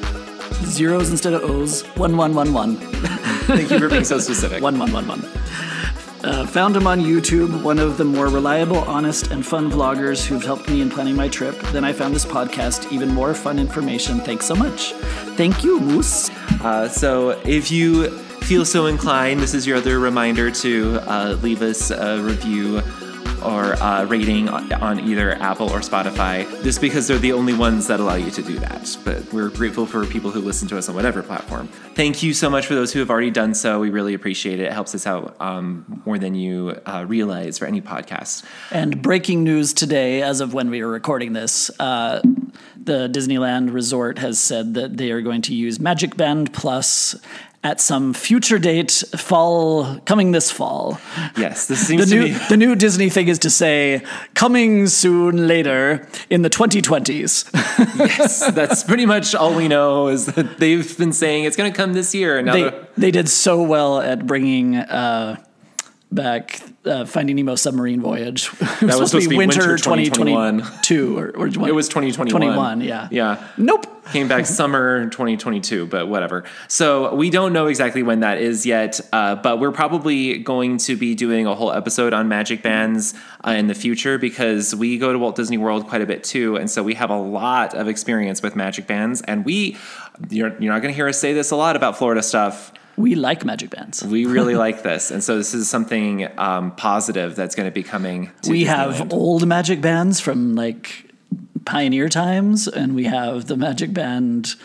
zeros 0.65 1.09
instead 1.09 1.33
of 1.33 1.43
O's. 1.43 1.83
One 1.95 2.17
one 2.17 2.33
one 2.33 2.53
one. 2.53 2.77
Thank 3.45 3.69
you 3.69 3.79
for 3.79 3.89
being 3.89 4.03
so 4.03 4.19
specific. 4.19 4.61
One 4.61 4.79
one 4.79 4.91
one 4.91 5.07
one. 5.07 5.23
Uh, 6.23 6.47
found 6.47 6.73
him 6.73 6.87
on 6.87 7.01
YouTube, 7.01 7.63
one 7.63 7.77
of 7.77 7.97
the 7.97 8.05
more 8.05 8.27
reliable, 8.27 8.77
honest, 8.77 9.27
and 9.31 9.45
fun 9.45 9.69
vloggers 9.69 10.25
who've 10.25 10.43
helped 10.43 10.69
me 10.69 10.81
in 10.81 10.89
planning 10.89 11.17
my 11.17 11.27
trip. 11.27 11.59
Then 11.73 11.83
I 11.83 11.91
found 11.91 12.15
this 12.15 12.25
podcast, 12.25 12.89
even 12.93 13.09
more 13.13 13.33
fun 13.33 13.59
information. 13.59 14.21
Thanks 14.21 14.45
so 14.45 14.55
much. 14.55 14.93
Thank 15.35 15.65
you, 15.65 15.81
Moose. 15.81 16.29
Uh, 16.61 16.87
so, 16.87 17.31
if 17.43 17.69
you 17.69 18.22
feel 18.43 18.65
so 18.65 18.87
inclined, 18.87 19.39
this 19.39 19.53
is 19.53 19.65
your 19.65 19.77
other 19.77 19.99
reminder 19.99 20.51
to 20.51 20.99
uh, 21.09 21.37
leave 21.41 21.61
us 21.61 21.91
a 21.91 22.21
review 22.21 22.81
or 23.41 23.73
uh, 23.81 24.05
rating 24.05 24.49
on, 24.49 24.99
either 24.99 25.33
Apple 25.35 25.69
or 25.69 25.79
Spotify, 25.79 26.45
just 26.63 26.81
because 26.81 27.07
they're 27.07 27.17
the 27.17 27.31
only 27.31 27.53
ones 27.53 27.87
that 27.87 27.99
allow 28.01 28.15
you 28.15 28.31
to 28.31 28.41
do 28.41 28.59
that. 28.59 28.97
But 29.05 29.31
we're 29.31 29.49
grateful 29.49 29.85
for 29.85 30.05
people 30.05 30.29
who 30.29 30.41
listen 30.41 30.67
to 30.69 30.77
us 30.77 30.89
on 30.89 30.95
whatever 30.95 31.23
platform. 31.23 31.67
Thank 31.95 32.21
you 32.21 32.33
so 32.33 32.49
much 32.49 32.67
for 32.67 32.75
those 32.75 32.91
who 32.91 32.99
have 32.99 33.09
already 33.09 33.31
done 33.31 33.53
so. 33.53 33.79
We 33.79 33.89
really 33.89 34.13
appreciate 34.13 34.59
it. 34.59 34.63
It 34.63 34.73
helps 34.73 34.93
us 34.93 35.07
out 35.07 35.35
um, 35.39 36.01
more 36.05 36.19
than 36.19 36.35
you 36.35 36.81
uh, 36.85 37.05
realize 37.07 37.57
for 37.57 37.65
any 37.65 37.81
podcast. 37.81 38.43
And 38.71 39.01
breaking 39.01 39.43
news 39.43 39.73
today, 39.73 40.21
as 40.21 40.41
of 40.41 40.53
when 40.53 40.69
we 40.69 40.81
are 40.81 40.89
recording 40.89 41.31
this, 41.31 41.71
uh, 41.79 42.21
the 42.75 43.07
Disneyland 43.07 43.73
Resort 43.73 44.17
has 44.19 44.39
said 44.39 44.73
that 44.73 44.97
they 44.97 45.11
are 45.11 45.21
going 45.21 45.41
to 45.43 45.55
use 45.55 45.79
Magic 45.79 46.17
Band 46.17 46.53
Plus 46.53 47.15
at 47.63 47.79
some 47.79 48.13
future 48.13 48.59
date, 48.59 48.91
fall 49.15 49.97
coming 50.05 50.31
this 50.33 50.51
fall. 50.51 50.99
Yes, 51.37 51.65
this 51.67 51.79
The 51.79 51.85
seems 51.85 52.09
to 52.09 52.15
new 52.15 52.23
be. 52.27 52.33
the 52.49 52.57
new 52.57 52.75
Disney 52.75 53.09
thing 53.09 53.29
is 53.29 53.39
to 53.39 53.49
say 53.49 54.01
coming 54.33 54.87
soon 54.87 55.47
later 55.47 56.07
in 56.29 56.41
the 56.41 56.49
2020s. 56.49 57.49
yes, 57.97 58.51
that's 58.51 58.83
pretty 58.83 59.05
much 59.05 59.33
all 59.33 59.53
we 59.55 59.67
know 59.69 60.09
is 60.09 60.25
that 60.25 60.57
they've 60.59 60.97
been 60.97 61.13
saying 61.13 61.45
it's 61.45 61.55
going 61.55 61.71
to 61.71 61.75
come 61.77 61.93
this 61.93 62.13
year. 62.13 62.37
And 62.37 62.47
now 62.47 62.53
they 62.53 62.61
they're- 62.63 62.87
they 62.97 63.11
did 63.11 63.29
so 63.29 63.61
well 63.63 63.99
at 64.01 64.27
bringing 64.27 64.75
uh, 64.75 65.37
back 66.11 66.61
uh, 66.85 67.05
Finding 67.05 67.37
Nemo 67.37 67.55
submarine 67.55 68.01
voyage. 68.01 68.49
It 68.81 68.81
was 68.83 68.95
supposed 69.09 69.23
to 69.23 69.29
be 69.29 69.37
winter 69.37 69.77
2022 69.77 71.17
or, 71.17 71.29
or 71.37 71.47
It 71.47 71.73
was 71.73 71.87
2021. 71.87 72.31
21, 72.31 72.81
yeah. 72.81 73.07
Yeah. 73.09 73.47
Nope. 73.57 73.87
Came 74.11 74.27
back 74.27 74.45
summer 74.45 75.05
2022, 75.09 75.85
but 75.87 76.07
whatever. 76.07 76.43
So 76.67 77.15
we 77.15 77.29
don't 77.29 77.53
know 77.53 77.67
exactly 77.67 78.03
when 78.03 78.19
that 78.19 78.37
is 78.37 78.65
yet, 78.65 78.99
uh, 79.13 79.35
but 79.35 79.59
we're 79.59 79.71
probably 79.71 80.39
going 80.39 80.77
to 80.79 80.97
be 80.97 81.15
doing 81.15 81.47
a 81.47 81.55
whole 81.55 81.71
episode 81.71 82.11
on 82.13 82.27
magic 82.27 82.61
bands 82.61 83.13
uh, 83.47 83.51
in 83.51 83.67
the 83.67 83.73
future 83.73 84.17
because 84.17 84.75
we 84.75 84.97
go 84.97 85.13
to 85.13 85.19
Walt 85.19 85.35
Disney 85.35 85.57
World 85.57 85.87
quite 85.87 86.01
a 86.01 86.05
bit 86.05 86.23
too, 86.23 86.57
and 86.57 86.69
so 86.69 86.83
we 86.83 86.95
have 86.95 87.09
a 87.09 87.17
lot 87.17 87.73
of 87.73 87.87
experience 87.87 88.41
with 88.41 88.55
magic 88.55 88.87
bands. 88.87 89.21
And 89.21 89.45
we, 89.45 89.77
you're, 90.29 90.49
you're 90.59 90.73
not 90.73 90.81
going 90.81 90.93
to 90.93 90.95
hear 90.95 91.07
us 91.07 91.17
say 91.19 91.33
this 91.33 91.51
a 91.51 91.55
lot 91.55 91.75
about 91.75 91.97
Florida 91.97 92.21
stuff. 92.21 92.73
We 92.97 93.15
like 93.15 93.43
magic 93.45 93.69
bands. 93.71 94.03
We 94.03 94.25
really 94.25 94.55
like 94.55 94.83
this, 94.83 95.09
and 95.11 95.23
so 95.23 95.37
this 95.37 95.53
is 95.55 95.69
something 95.69 96.27
um, 96.37 96.75
positive 96.75 97.35
that's 97.35 97.55
going 97.55 97.67
to 97.67 97.73
be 97.73 97.81
coming. 97.83 98.31
To 98.43 98.51
we 98.51 98.65
Disneyland. 98.65 98.67
have 98.67 99.13
old 99.13 99.47
magic 99.47 99.81
bands 99.81 100.19
from 100.19 100.53
like 100.55 101.09
pioneer 101.65 102.09
times, 102.09 102.67
and 102.67 102.95
we 102.95 103.05
have 103.05 103.45
the 103.45 103.57
Magic 103.57 103.93
Band 103.93 104.55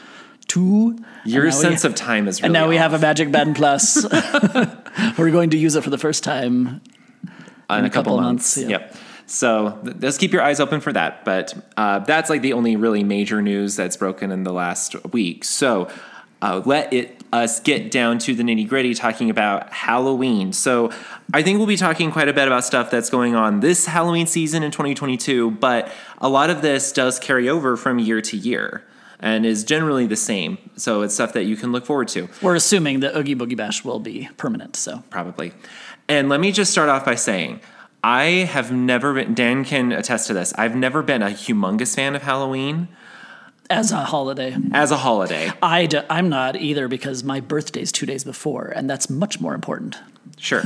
Two. 0.47 0.99
your 1.25 1.45
now 1.45 1.49
we- 1.49 1.53
sense 1.53 1.85
of 1.85 1.95
time 1.95 2.27
is 2.29 2.41
really 2.41 2.47
and 2.47 2.53
now 2.53 2.69
we 2.69 2.77
have 2.77 2.95
a. 2.95 2.99
Magic 2.99 3.31
Band 3.31 3.57
Plus. 3.61 4.05
We're 5.19 5.31
going 5.31 5.51
to 5.51 5.59
use 5.59 5.77
it 5.77 5.85
for 5.85 5.91
the 5.91 5.99
first 5.99 6.25
time. 6.25 6.81
in, 7.71 7.85
a 7.85 7.91
couple, 7.91 7.91
couple 7.91 8.21
months. 8.21 8.57
months, 8.57 8.71
yeah. 8.71 8.79
Yep. 8.79 8.97
So 9.27 9.79
th- 9.85 9.99
just 9.99 10.19
keep 10.21 10.33
your 10.33 10.43
eyes 10.43 10.59
open 10.59 10.81
for 10.81 10.93
that. 10.93 11.25
But 11.25 11.55
uh, 11.77 11.99
that's 12.01 12.31
like 12.31 12.41
the 12.43 12.55
only 12.55 12.77
really 12.77 13.05
major 13.05 13.43
news 13.43 13.77
that's 13.77 13.97
broken 13.97 14.33
in 14.33 14.43
the 14.45 14.53
last 14.53 14.97
week. 15.13 15.45
So 15.45 15.89
uh, 16.41 16.63
let 16.65 16.93
it 16.93 17.18
us 17.33 17.61
get 17.61 17.91
down 17.91 18.19
to 18.21 18.35
the 18.35 18.43
nitty 18.43 18.69
gritty, 18.69 18.95
talking 18.95 19.31
about 19.31 19.73
Halloween. 19.73 20.53
So 20.53 20.91
I 21.33 21.43
think 21.43 21.59
we'll 21.59 21.67
be 21.67 21.77
talking 21.77 22.11
quite 22.11 22.29
a 22.29 22.33
bit 22.33 22.47
about 22.47 22.65
stuff 22.65 22.91
that's 22.91 23.11
going 23.11 23.35
on 23.35 23.61
this 23.61 23.87
Halloween 23.87 24.27
season 24.27 24.63
in 24.63 24.71
2022. 24.71 25.53
But 25.53 25.93
a 26.19 26.29
lot 26.29 26.51
of 26.51 26.63
this 26.63 26.93
does 26.93 27.19
carry 27.19 27.49
over 27.49 27.77
from 27.77 27.99
year 27.99 28.21
to 28.23 28.37
year. 28.37 28.85
And 29.21 29.45
is 29.45 29.65
generally 29.65 30.07
the 30.07 30.15
same. 30.15 30.59
So 30.77 31.03
it's 31.03 31.13
stuff 31.13 31.33
that 31.33 31.43
you 31.43 31.57
can 31.57 31.73
look 31.73 31.85
forward 31.85 32.07
to. 32.09 32.29
We're 32.41 32.55
assuming 32.55 33.01
that 33.01 33.17
Oogie 33.17 33.35
Boogie 33.35 33.57
Bash 33.57 33.85
will 33.85 33.99
be 33.99 34.29
permanent. 34.37 34.77
So 34.77 35.03
probably. 35.11 35.53
And 36.09 36.29
let 36.29 36.39
me 36.39 36.53
just 36.53 36.71
start 36.71 36.89
off 36.89 37.05
by 37.05 37.17
saying, 37.17 37.61
I 38.05 38.25
have 38.49 38.71
never 38.71 39.15
been, 39.15 39.35
Dan 39.35 39.65
can 39.65 39.91
attest 39.91 40.29
to 40.29 40.35
this, 40.35 40.55
I've 40.55 40.77
never 40.77 41.03
been 41.03 41.23
a 41.23 41.31
humongous 41.31 41.97
fan 41.97 42.15
of 42.15 42.23
Halloween 42.23 42.89
as 43.71 43.93
a 43.93 43.99
holiday, 44.05 44.57
as 44.73 44.91
a 44.91 44.97
holiday. 44.97 45.51
I 45.63 45.87
d- 45.87 46.01
I'm 46.09 46.29
not 46.29 46.57
either 46.57 46.89
because 46.89 47.23
my 47.25 47.41
birthday's 47.41 47.93
two 47.93 48.07
days 48.07 48.25
before, 48.25 48.67
and 48.75 48.89
that's 48.89 49.11
much 49.11 49.41
more 49.41 49.55
important. 49.55 49.97
Sure. 50.37 50.63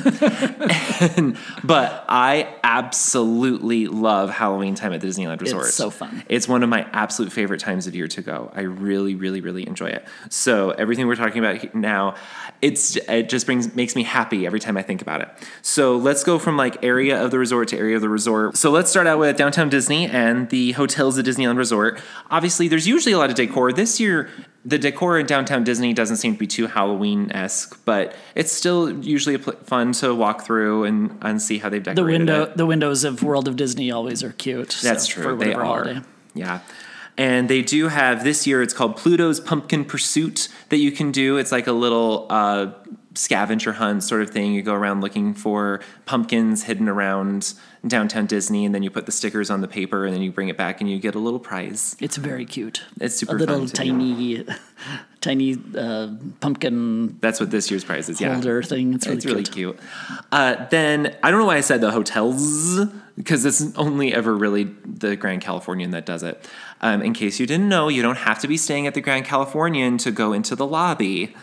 And- 1.16 1.36
but 1.64 2.04
I 2.08 2.54
absolutely 2.64 3.86
love 3.86 4.30
Halloween 4.30 4.74
time 4.74 4.92
at 4.92 5.00
the 5.00 5.06
Disneyland 5.06 5.40
Resort. 5.40 5.66
It's 5.66 5.74
so 5.74 5.90
fun. 5.90 6.22
It's 6.28 6.48
one 6.48 6.62
of 6.62 6.68
my 6.68 6.86
absolute 6.92 7.32
favorite 7.32 7.60
times 7.60 7.86
of 7.86 7.94
year 7.94 8.08
to 8.08 8.22
go. 8.22 8.50
I 8.54 8.62
really, 8.62 9.14
really, 9.14 9.40
really 9.40 9.66
enjoy 9.66 9.86
it. 9.86 10.06
So 10.30 10.70
everything 10.70 11.06
we're 11.06 11.16
talking 11.16 11.44
about 11.44 11.74
now, 11.74 12.14
it's 12.60 12.96
it 12.96 13.28
just 13.28 13.46
brings 13.46 13.74
makes 13.74 13.96
me 13.96 14.02
happy 14.02 14.46
every 14.46 14.60
time 14.60 14.76
I 14.76 14.82
think 14.82 15.02
about 15.02 15.20
it. 15.20 15.28
So 15.62 15.96
let's 15.96 16.24
go 16.24 16.38
from 16.38 16.56
like 16.56 16.82
area 16.84 17.22
of 17.22 17.30
the 17.30 17.38
resort 17.38 17.68
to 17.68 17.78
area 17.78 17.96
of 17.96 18.02
the 18.02 18.08
resort. 18.08 18.56
So 18.56 18.70
let's 18.70 18.90
start 18.90 19.06
out 19.06 19.18
with 19.18 19.36
downtown 19.36 19.68
Disney 19.68 20.06
and 20.06 20.48
the 20.50 20.72
hotels 20.72 21.18
at 21.18 21.24
Disneyland 21.24 21.56
Resort. 21.56 22.00
Obviously, 22.30 22.68
there's 22.68 22.86
usually 22.86 23.12
a 23.12 23.18
lot 23.18 23.30
of 23.30 23.36
decor. 23.36 23.72
This 23.72 23.98
year, 24.00 24.28
the 24.64 24.78
decor 24.78 25.18
in 25.18 25.26
downtown 25.26 25.64
Disney 25.64 25.92
doesn't 25.92 26.18
seem 26.18 26.34
to 26.34 26.38
be 26.38 26.46
too 26.46 26.66
Halloween 26.68 27.32
esque, 27.32 27.80
but 27.84 28.14
it's 28.34 28.52
still 28.52 28.92
usually 29.04 29.34
a 29.34 29.38
pl- 29.38 29.54
fun 29.64 29.92
to 29.94 30.14
walk 30.14 30.42
through 30.44 30.84
and, 30.84 31.18
and 31.22 31.42
see 31.42 31.58
how 31.58 31.68
they've 31.68 31.82
decorated 31.82 31.96
The 31.96 32.04
window, 32.18 32.42
it. 32.44 32.56
the 32.56 32.66
windows 32.66 33.02
of 33.04 33.22
World 33.22 33.48
of 33.48 33.56
Disney 33.56 33.90
always 33.90 34.22
are 34.22 34.32
cute. 34.32 34.78
That's 34.82 35.06
so, 35.08 35.14
true. 35.14 35.22
For 35.24 35.36
they 35.44 35.52
are. 35.52 35.64
holiday. 35.64 36.00
Yeah. 36.34 36.60
And 37.18 37.50
they 37.50 37.60
do 37.62 37.88
have 37.88 38.24
this 38.24 38.46
year. 38.46 38.62
It's 38.62 38.72
called 38.72 38.96
Pluto's 38.96 39.38
Pumpkin 39.40 39.84
Pursuit 39.84 40.48
that 40.70 40.78
you 40.78 40.90
can 40.92 41.12
do. 41.12 41.36
It's 41.36 41.52
like 41.52 41.66
a 41.66 41.72
little 41.72 42.26
uh, 42.30 42.70
scavenger 43.14 43.72
hunt 43.72 44.02
sort 44.02 44.22
of 44.22 44.30
thing. 44.30 44.52
You 44.52 44.62
go 44.62 44.74
around 44.74 45.00
looking 45.00 45.34
for 45.34 45.80
pumpkins 46.06 46.64
hidden 46.64 46.88
around 46.88 47.54
downtown 47.86 48.26
Disney, 48.26 48.64
and 48.64 48.74
then 48.74 48.82
you 48.82 48.90
put 48.90 49.06
the 49.06 49.12
stickers 49.12 49.50
on 49.50 49.60
the 49.60 49.68
paper, 49.68 50.06
and 50.06 50.14
then 50.14 50.22
you 50.22 50.30
bring 50.30 50.48
it 50.48 50.56
back, 50.56 50.80
and 50.80 50.90
you 50.90 50.98
get 50.98 51.14
a 51.14 51.18
little 51.18 51.40
prize. 51.40 51.96
It's 52.00 52.16
very 52.16 52.44
cute. 52.44 52.82
It's 53.00 53.16
super 53.16 53.36
a 53.36 53.38
little 53.38 53.66
tiny, 53.66 54.44
tiny 55.20 55.56
uh, 55.76 56.08
pumpkin 56.40 57.18
That's 57.20 57.40
what 57.40 57.50
this 57.50 57.70
year's 57.70 57.84
prize 57.84 58.08
is. 58.08 58.20
Yeah. 58.20 58.34
holder 58.34 58.62
thing. 58.62 58.94
It's 58.94 59.06
really, 59.06 59.16
it's 59.16 59.26
really 59.26 59.42
cute. 59.44 59.78
cute. 59.78 59.80
Uh, 60.30 60.66
then 60.68 61.16
I 61.22 61.30
don't 61.30 61.40
know 61.40 61.46
why 61.46 61.56
I 61.56 61.60
said 61.60 61.80
the 61.80 61.90
hotels 61.90 62.80
because 63.16 63.44
it's 63.44 63.76
only 63.76 64.14
ever 64.14 64.34
really 64.34 64.64
the 64.84 65.16
Grand 65.16 65.42
Californian 65.42 65.90
that 65.90 66.06
does 66.06 66.22
it. 66.22 66.48
Um, 66.80 67.02
in 67.02 67.12
case 67.12 67.38
you 67.38 67.46
didn't 67.46 67.68
know, 67.68 67.88
you 67.88 68.02
don't 68.02 68.18
have 68.18 68.38
to 68.40 68.48
be 68.48 68.56
staying 68.56 68.86
at 68.86 68.94
the 68.94 69.00
Grand 69.00 69.24
Californian 69.24 69.98
to 69.98 70.10
go 70.10 70.32
into 70.32 70.56
the 70.56 70.66
lobby. 70.66 71.34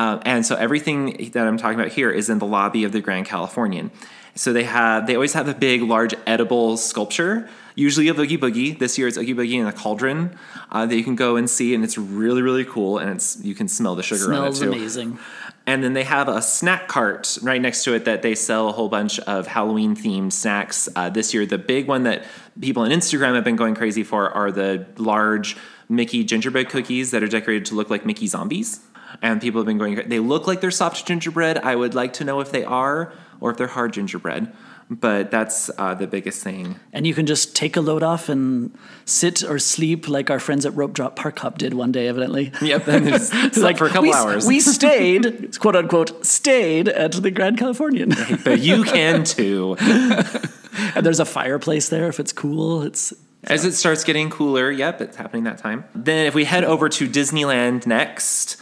Um, 0.00 0.22
and 0.24 0.46
so 0.46 0.56
everything 0.56 1.30
that 1.32 1.46
I'm 1.46 1.58
talking 1.58 1.78
about 1.78 1.92
here 1.92 2.10
is 2.10 2.30
in 2.30 2.38
the 2.38 2.46
lobby 2.46 2.84
of 2.84 2.92
the 2.92 3.02
Grand 3.02 3.26
Californian. 3.26 3.90
So 4.34 4.54
they 4.54 4.64
have 4.64 5.06
they 5.06 5.14
always 5.14 5.34
have 5.34 5.46
a 5.46 5.52
big, 5.52 5.82
large 5.82 6.14
edible 6.26 6.78
sculpture. 6.78 7.50
usually 7.74 8.08
a 8.08 8.14
Oogie 8.14 8.38
Boogie. 8.38 8.78
This 8.78 8.96
year 8.96 9.08
it's 9.08 9.18
Oogie 9.18 9.34
Boogie 9.34 9.60
in 9.60 9.66
a 9.66 9.74
cauldron 9.74 10.38
uh, 10.72 10.86
that 10.86 10.96
you 10.96 11.04
can 11.04 11.16
go 11.16 11.36
and 11.36 11.50
see, 11.50 11.74
and 11.74 11.84
it's 11.84 11.98
really 11.98 12.40
really 12.40 12.64
cool. 12.64 12.96
And 12.96 13.10
it's 13.10 13.44
you 13.44 13.54
can 13.54 13.68
smell 13.68 13.94
the 13.94 14.02
sugar 14.02 14.24
Smells 14.24 14.62
on 14.62 14.68
it 14.68 14.72
too. 14.72 14.78
amazing. 14.78 15.18
And 15.66 15.84
then 15.84 15.92
they 15.92 16.04
have 16.04 16.28
a 16.28 16.40
snack 16.40 16.88
cart 16.88 17.36
right 17.42 17.60
next 17.60 17.84
to 17.84 17.92
it 17.92 18.06
that 18.06 18.22
they 18.22 18.34
sell 18.34 18.70
a 18.70 18.72
whole 18.72 18.88
bunch 18.88 19.20
of 19.20 19.46
Halloween 19.46 19.94
themed 19.94 20.32
snacks. 20.32 20.88
Uh, 20.96 21.10
this 21.10 21.34
year, 21.34 21.44
the 21.44 21.58
big 21.58 21.86
one 21.86 22.04
that 22.04 22.24
people 22.58 22.84
on 22.84 22.90
Instagram 22.90 23.34
have 23.34 23.44
been 23.44 23.56
going 23.56 23.74
crazy 23.74 24.02
for 24.02 24.30
are 24.30 24.50
the 24.50 24.86
large 24.96 25.58
Mickey 25.90 26.24
gingerbread 26.24 26.70
cookies 26.70 27.10
that 27.10 27.22
are 27.22 27.28
decorated 27.28 27.66
to 27.66 27.74
look 27.74 27.90
like 27.90 28.06
Mickey 28.06 28.26
zombies. 28.26 28.80
And 29.22 29.40
people 29.40 29.60
have 29.60 29.66
been 29.66 29.78
going, 29.78 30.08
they 30.08 30.18
look 30.20 30.46
like 30.46 30.60
they're 30.60 30.70
soft 30.70 31.06
gingerbread. 31.06 31.58
I 31.58 31.76
would 31.76 31.94
like 31.94 32.12
to 32.14 32.24
know 32.24 32.40
if 32.40 32.50
they 32.50 32.64
are 32.64 33.12
or 33.40 33.50
if 33.50 33.56
they're 33.56 33.66
hard 33.66 33.92
gingerbread. 33.92 34.52
But 34.92 35.30
that's 35.30 35.70
uh, 35.78 35.94
the 35.94 36.08
biggest 36.08 36.42
thing. 36.42 36.80
And 36.92 37.06
you 37.06 37.14
can 37.14 37.24
just 37.24 37.54
take 37.54 37.76
a 37.76 37.80
load 37.80 38.02
off 38.02 38.28
and 38.28 38.76
sit 39.04 39.44
or 39.44 39.60
sleep 39.60 40.08
like 40.08 40.30
our 40.30 40.40
friends 40.40 40.66
at 40.66 40.74
Rope 40.74 40.94
Drop 40.94 41.14
Park 41.14 41.38
Hop 41.38 41.58
did 41.58 41.74
one 41.74 41.92
day, 41.92 42.08
evidently. 42.08 42.50
Yep, 42.60 42.88
and 42.88 43.08
it's 43.08 43.28
slept 43.56 43.78
for 43.78 43.86
a 43.86 43.88
couple 43.88 44.02
we, 44.02 44.12
hours. 44.12 44.46
We 44.48 44.58
stayed, 44.58 45.56
quote 45.60 45.76
unquote, 45.76 46.26
stayed 46.26 46.88
at 46.88 47.12
the 47.12 47.30
Grand 47.30 47.56
Californian. 47.56 48.12
but 48.44 48.58
you 48.58 48.82
can 48.82 49.22
too. 49.22 49.76
and 49.78 51.06
there's 51.06 51.20
a 51.20 51.24
fireplace 51.24 51.88
there 51.88 52.08
if 52.08 52.18
it's 52.18 52.32
cool. 52.32 52.82
It's 52.82 53.14
As 53.44 53.64
it 53.64 53.74
starts 53.74 54.02
getting 54.02 54.28
cooler, 54.28 54.72
yep, 54.72 55.00
it's 55.00 55.16
happening 55.16 55.44
that 55.44 55.58
time. 55.58 55.84
Then 55.94 56.26
if 56.26 56.34
we 56.34 56.44
head 56.44 56.64
over 56.64 56.88
to 56.88 57.08
Disneyland 57.08 57.86
next, 57.86 58.56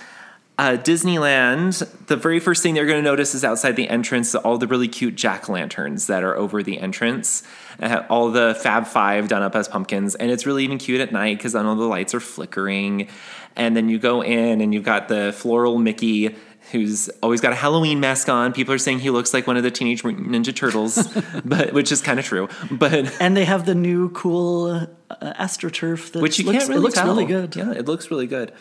uh, 0.59 0.77
Disneyland, 0.77 1.89
the 2.09 2.17
very 2.17 2.41
first 2.41 2.65
thing 2.65 2.75
they're 2.75 2.87
going 2.87 2.99
to 2.99 3.09
notice 3.09 3.35
is 3.35 3.45
outside 3.45 3.77
the 3.77 3.89
entrance 3.89 4.35
all 4.35 4.59
the 4.59 4.67
really 4.67 4.89
cute 4.89 5.15
jack 5.15 5.49
lanterns 5.49 6.09
that 6.09 6.25
are 6.25 6.37
over 6.37 6.63
the 6.65 6.81
entrance. 6.81 7.45
Uh, 7.81 8.03
all 8.11 8.33
the 8.33 8.59
Fab 8.61 8.87
Five 8.87 9.29
done 9.29 9.43
up 9.43 9.55
as 9.55 9.69
pumpkins, 9.69 10.17
and 10.17 10.33
it's 10.33 10.47
really 10.47 10.65
even 10.65 10.79
cute 10.79 11.01
at 11.01 11.13
night 11.13 11.39
because 11.39 11.53
then 11.53 11.65
all 11.65 11.77
the 11.77 11.85
lights 11.85 12.13
are 12.13 12.21
flickering. 12.21 13.09
And 13.55 13.77
then 13.77 13.89
you 13.89 13.99
go 13.99 14.21
in 14.21 14.61
and 14.61 14.75
you've 14.75 14.85
got 14.85 15.09
the 15.09 15.33
floral 15.33 15.79
Mickey 15.79 16.35
who's 16.73 17.09
always 17.23 17.41
got 17.41 17.53
a 17.53 17.57
Halloween 17.57 17.99
mask 18.01 18.29
on. 18.29 18.53
People 18.53 18.75
are 18.75 18.79
saying 18.79 18.99
he 18.99 19.11
looks 19.11 19.33
like 19.33 19.47
one 19.47 19.57
of 19.57 19.63
the 19.63 19.71
Teenage 19.71 20.05
Mutant 20.05 20.29
Ninja 20.29 20.55
Turtles, 20.55 21.09
but 21.45 21.73
which 21.73 21.91
is 21.93 22.03
kind 22.03 22.19
of 22.19 22.25
true. 22.25 22.49
But 22.71 23.17
and 23.21 23.37
they 23.37 23.45
have 23.45 23.65
the 23.65 23.75
new 23.75 24.11
cool 24.11 24.71
uh, 24.71 24.87
astroturf 25.23 26.13
that 26.13 26.23
which 26.23 26.39
you 26.39 26.45
looks, 26.47 26.59
can't 26.59 26.69
really 26.69 26.81
it 26.81 26.83
looks 26.83 26.95
tell. 26.95 27.07
really 27.07 27.27
good. 27.27 27.57
Yeah, 27.57 27.73
it 27.73 27.87
looks 27.87 28.11
really 28.11 28.27
good. 28.27 28.53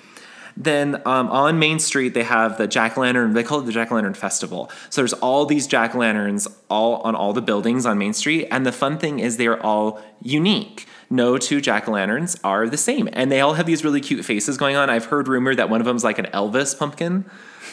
Then 0.59 0.95
um, 1.05 1.29
on 1.29 1.59
Main 1.59 1.77
Street, 1.77 2.15
they 2.15 2.23
have 2.23 2.57
the 2.57 2.67
jack 2.67 2.97
o' 2.97 3.01
lantern. 3.01 3.33
They 3.33 3.43
call 3.43 3.59
it 3.59 3.65
the 3.67 3.71
jack 3.71 3.91
o' 3.91 3.95
lantern 3.95 4.15
festival. 4.15 4.71
So 4.89 5.01
there's 5.01 5.13
all 5.13 5.45
these 5.45 5.67
jack 5.67 5.93
o' 5.93 5.99
lanterns 5.99 6.47
all 6.67 6.95
on 7.01 7.13
all 7.15 7.31
the 7.31 7.43
buildings 7.43 7.85
on 7.85 7.97
Main 7.99 8.13
Street, 8.13 8.47
and 8.49 8.65
the 8.65 8.71
fun 8.71 8.97
thing 8.97 9.19
is 9.19 9.37
they 9.37 9.45
are 9.47 9.61
all 9.61 10.01
unique. 10.21 10.87
No 11.11 11.37
two 11.37 11.61
jack 11.61 11.87
o' 11.87 11.91
lanterns 11.91 12.35
are 12.43 12.67
the 12.67 12.75
same, 12.77 13.07
and 13.13 13.31
they 13.31 13.39
all 13.39 13.53
have 13.53 13.67
these 13.67 13.83
really 13.83 14.01
cute 14.01 14.25
faces 14.25 14.57
going 14.57 14.75
on. 14.75 14.89
I've 14.89 15.05
heard 15.05 15.27
rumor 15.27 15.53
that 15.53 15.69
one 15.69 15.79
of 15.79 15.85
them 15.85 15.95
is 15.95 16.03
like 16.03 16.17
an 16.17 16.25
Elvis 16.33 16.77
pumpkin. 16.77 17.25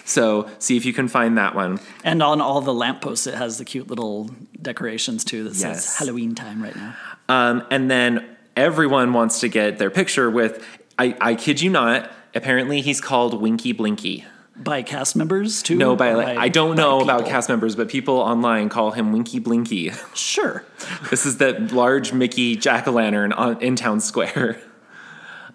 So 0.04 0.50
see 0.58 0.76
if 0.76 0.84
you 0.84 0.92
can 0.92 1.08
find 1.08 1.38
that 1.38 1.54
one. 1.54 1.80
And 2.04 2.22
on 2.22 2.42
all 2.42 2.60
the 2.60 2.75
lampposts, 2.75 3.26
it 3.26 3.34
has 3.34 3.56
the 3.56 3.64
cute 3.64 3.88
little 3.88 4.28
decorations 4.60 5.25
too 5.25 5.44
that 5.44 5.54
Yes. 5.56 5.87
says 5.87 5.96
Halloween 5.96 6.34
time 6.34 6.62
right 6.62 6.76
now. 6.76 6.94
Um, 7.30 7.64
and 7.70 7.90
then 7.90 8.37
everyone 8.54 9.14
wants 9.14 9.40
to 9.40 9.48
get 9.48 9.78
their 9.78 9.90
picture 9.90 10.28
with. 10.30 10.62
I, 10.98 11.16
I 11.20 11.34
kid 11.34 11.60
you 11.62 11.70
not. 11.70 12.10
Apparently, 12.34 12.81
he's 12.81 13.00
called 13.00 13.40
Winky 13.40 13.72
Blinky. 13.72 14.25
By 14.56 14.82
cast 14.82 15.16
members 15.16 15.62
too? 15.62 15.75
No, 15.75 15.96
by, 15.96 16.12
like, 16.12 16.38
I 16.38 16.48
don't 16.48 16.76
know 16.76 16.98
by 16.98 17.04
about 17.04 17.26
cast 17.26 17.48
members, 17.48 17.75
but 17.75 17.88
people 17.88 18.19
online 18.19 18.69
call 18.69 18.92
him 18.92 19.12
Winky 19.12 19.40
Blinky. 19.40 19.90
Sure. 20.14 20.64
this 21.10 21.26
is 21.26 21.38
that 21.38 21.72
large 21.72 22.12
Mickey 22.12 22.56
jack 22.56 22.86
o' 22.86 22.92
lantern 22.92 23.32
on 23.32 23.60
in 23.60 23.75
town 23.76 24.00
square. 24.00 24.60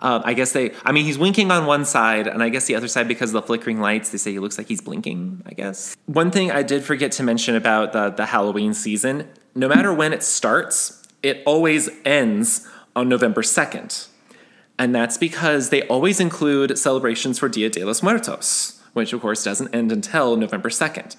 Um, 0.01 0.21
I 0.25 0.33
guess 0.33 0.51
they. 0.51 0.73
I 0.83 0.91
mean, 0.91 1.05
he's 1.05 1.17
winking 1.17 1.49
on 1.51 1.65
one 1.65 1.85
side, 1.85 2.27
and 2.27 2.43
I 2.43 2.49
guess 2.49 2.65
the 2.65 2.75
other 2.75 2.87
side 2.87 3.07
because 3.07 3.29
of 3.29 3.33
the 3.33 3.41
flickering 3.41 3.79
lights. 3.79 4.09
They 4.09 4.17
say 4.17 4.31
he 4.31 4.39
looks 4.39 4.57
like 4.57 4.67
he's 4.67 4.81
blinking. 4.81 5.43
I 5.45 5.53
guess. 5.53 5.95
One 6.05 6.29
thing 6.31 6.51
I 6.51 6.63
did 6.63 6.83
forget 6.83 7.11
to 7.13 7.23
mention 7.23 7.55
about 7.55 7.93
the 7.93 8.09
the 8.09 8.25
Halloween 8.25 8.73
season: 8.73 9.27
no 9.55 9.67
matter 9.67 9.93
when 9.93 10.11
it 10.13 10.23
starts, 10.23 11.01
it 11.23 11.41
always 11.45 11.89
ends 12.05 12.67
on 12.95 13.07
November 13.09 13.43
second, 13.43 14.07
and 14.79 14.95
that's 14.95 15.17
because 15.17 15.69
they 15.69 15.83
always 15.83 16.21
include 16.21 16.79
celebrations 16.79 17.37
for 17.37 17.49
Dia 17.49 17.69
de 17.69 17.83
los 17.83 18.01
Muertos, 18.01 18.81
which 18.93 19.11
of 19.11 19.21
course 19.21 19.43
doesn't 19.43 19.75
end 19.75 19.91
until 19.91 20.37
November 20.37 20.69
second. 20.69 21.17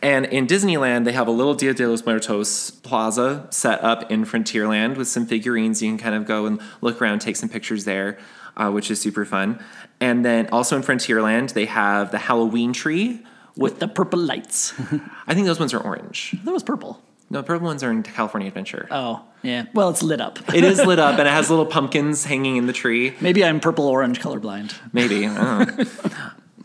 And 0.00 0.24
in 0.26 0.46
Disneyland, 0.46 1.04
they 1.04 1.12
have 1.12 1.26
a 1.26 1.32
little 1.32 1.54
Dia 1.54 1.74
de 1.74 1.86
los 1.86 2.06
Muertos 2.06 2.70
plaza 2.70 3.48
set 3.50 3.82
up 3.82 4.10
in 4.10 4.24
Frontierland 4.24 4.96
with 4.96 5.08
some 5.08 5.26
figurines. 5.26 5.82
You 5.82 5.90
can 5.90 5.98
kind 5.98 6.14
of 6.14 6.24
go 6.26 6.46
and 6.46 6.60
look 6.80 7.02
around, 7.02 7.18
take 7.18 7.36
some 7.36 7.48
pictures 7.48 7.84
there, 7.84 8.18
uh, 8.56 8.70
which 8.70 8.90
is 8.90 9.00
super 9.00 9.24
fun. 9.24 9.62
And 10.00 10.24
then 10.24 10.48
also 10.50 10.76
in 10.76 10.82
Frontierland, 10.82 11.52
they 11.52 11.66
have 11.66 12.12
the 12.12 12.18
Halloween 12.18 12.72
tree. 12.72 13.20
With 13.54 13.80
the 13.80 13.88
purple 13.88 14.18
lights. 14.18 14.72
I 15.26 15.34
think 15.34 15.46
those 15.46 15.60
ones 15.60 15.74
are 15.74 15.80
orange. 15.80 16.34
that 16.44 16.52
was 16.52 16.62
purple. 16.62 17.02
No, 17.32 17.40
the 17.40 17.46
purple 17.46 17.66
ones 17.66 17.82
are 17.82 17.90
in 17.90 18.02
California 18.02 18.48
Adventure. 18.48 18.86
Oh, 18.90 19.24
yeah. 19.42 19.64
Well, 19.72 19.88
it's 19.88 20.02
lit 20.02 20.20
up. 20.20 20.38
It 20.54 20.64
is 20.64 20.78
lit 20.84 20.98
up 20.98 21.18
and 21.18 21.26
it 21.26 21.30
has 21.30 21.48
little 21.48 21.64
pumpkins 21.76 22.24
hanging 22.26 22.56
in 22.56 22.66
the 22.66 22.72
tree. 22.74 23.14
Maybe 23.20 23.42
I'm 23.44 23.58
purple 23.58 23.86
orange 23.88 24.20
colorblind. 24.20 24.74
Maybe. 24.92 25.26
I 25.26 25.64
don't 25.64 25.78
know. 25.78 26.10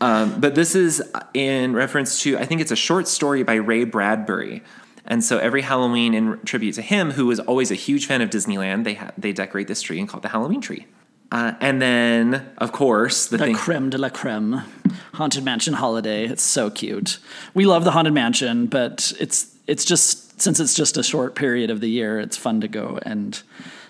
um, 0.02 0.40
but 0.40 0.54
this 0.54 0.74
is 0.74 1.02
in 1.32 1.72
reference 1.74 2.20
to, 2.22 2.36
I 2.38 2.44
think 2.44 2.60
it's 2.60 2.70
a 2.70 2.76
short 2.76 3.08
story 3.08 3.42
by 3.42 3.54
Ray 3.54 3.84
Bradbury. 3.84 4.62
And 5.06 5.24
so 5.24 5.38
every 5.38 5.62
Halloween, 5.62 6.12
in 6.12 6.38
tribute 6.44 6.74
to 6.74 6.82
him, 6.82 7.12
who 7.12 7.24
was 7.24 7.40
always 7.40 7.70
a 7.70 7.74
huge 7.74 8.04
fan 8.04 8.20
of 8.20 8.28
Disneyland, 8.28 8.84
they 8.84 8.92
ha- 8.94 9.12
they 9.16 9.32
decorate 9.32 9.66
this 9.66 9.80
tree 9.80 9.98
and 9.98 10.06
call 10.06 10.18
it 10.18 10.22
the 10.22 10.28
Halloween 10.28 10.60
tree. 10.60 10.86
Uh, 11.32 11.54
and 11.60 11.80
then, 11.80 12.50
of 12.58 12.72
course, 12.72 13.26
the 13.26 13.38
The 13.38 13.44
thing. 13.46 13.54
creme 13.54 13.88
de 13.88 13.96
la 13.96 14.10
creme. 14.10 14.64
Haunted 15.14 15.44
Mansion 15.44 15.72
holiday. 15.74 16.26
It's 16.26 16.42
so 16.42 16.68
cute. 16.68 17.18
We 17.54 17.64
love 17.64 17.84
the 17.84 17.92
Haunted 17.92 18.12
Mansion, 18.12 18.66
but 18.66 19.14
it's 19.18 19.54
it's 19.66 19.84
just 19.86 20.27
since 20.38 20.60
it's 20.60 20.74
just 20.74 20.96
a 20.96 21.02
short 21.02 21.34
period 21.34 21.70
of 21.70 21.80
the 21.80 21.90
year, 21.90 22.18
it's 22.18 22.36
fun 22.36 22.60
to 22.60 22.68
go 22.68 22.98
and 23.02 23.42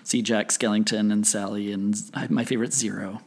see 0.03 0.21
Jack 0.21 0.49
Skellington 0.49 1.11
and 1.11 1.25
Sally 1.25 1.71
and 1.71 1.95
my 2.29 2.43
favorite 2.43 2.73
Zero. 2.73 3.21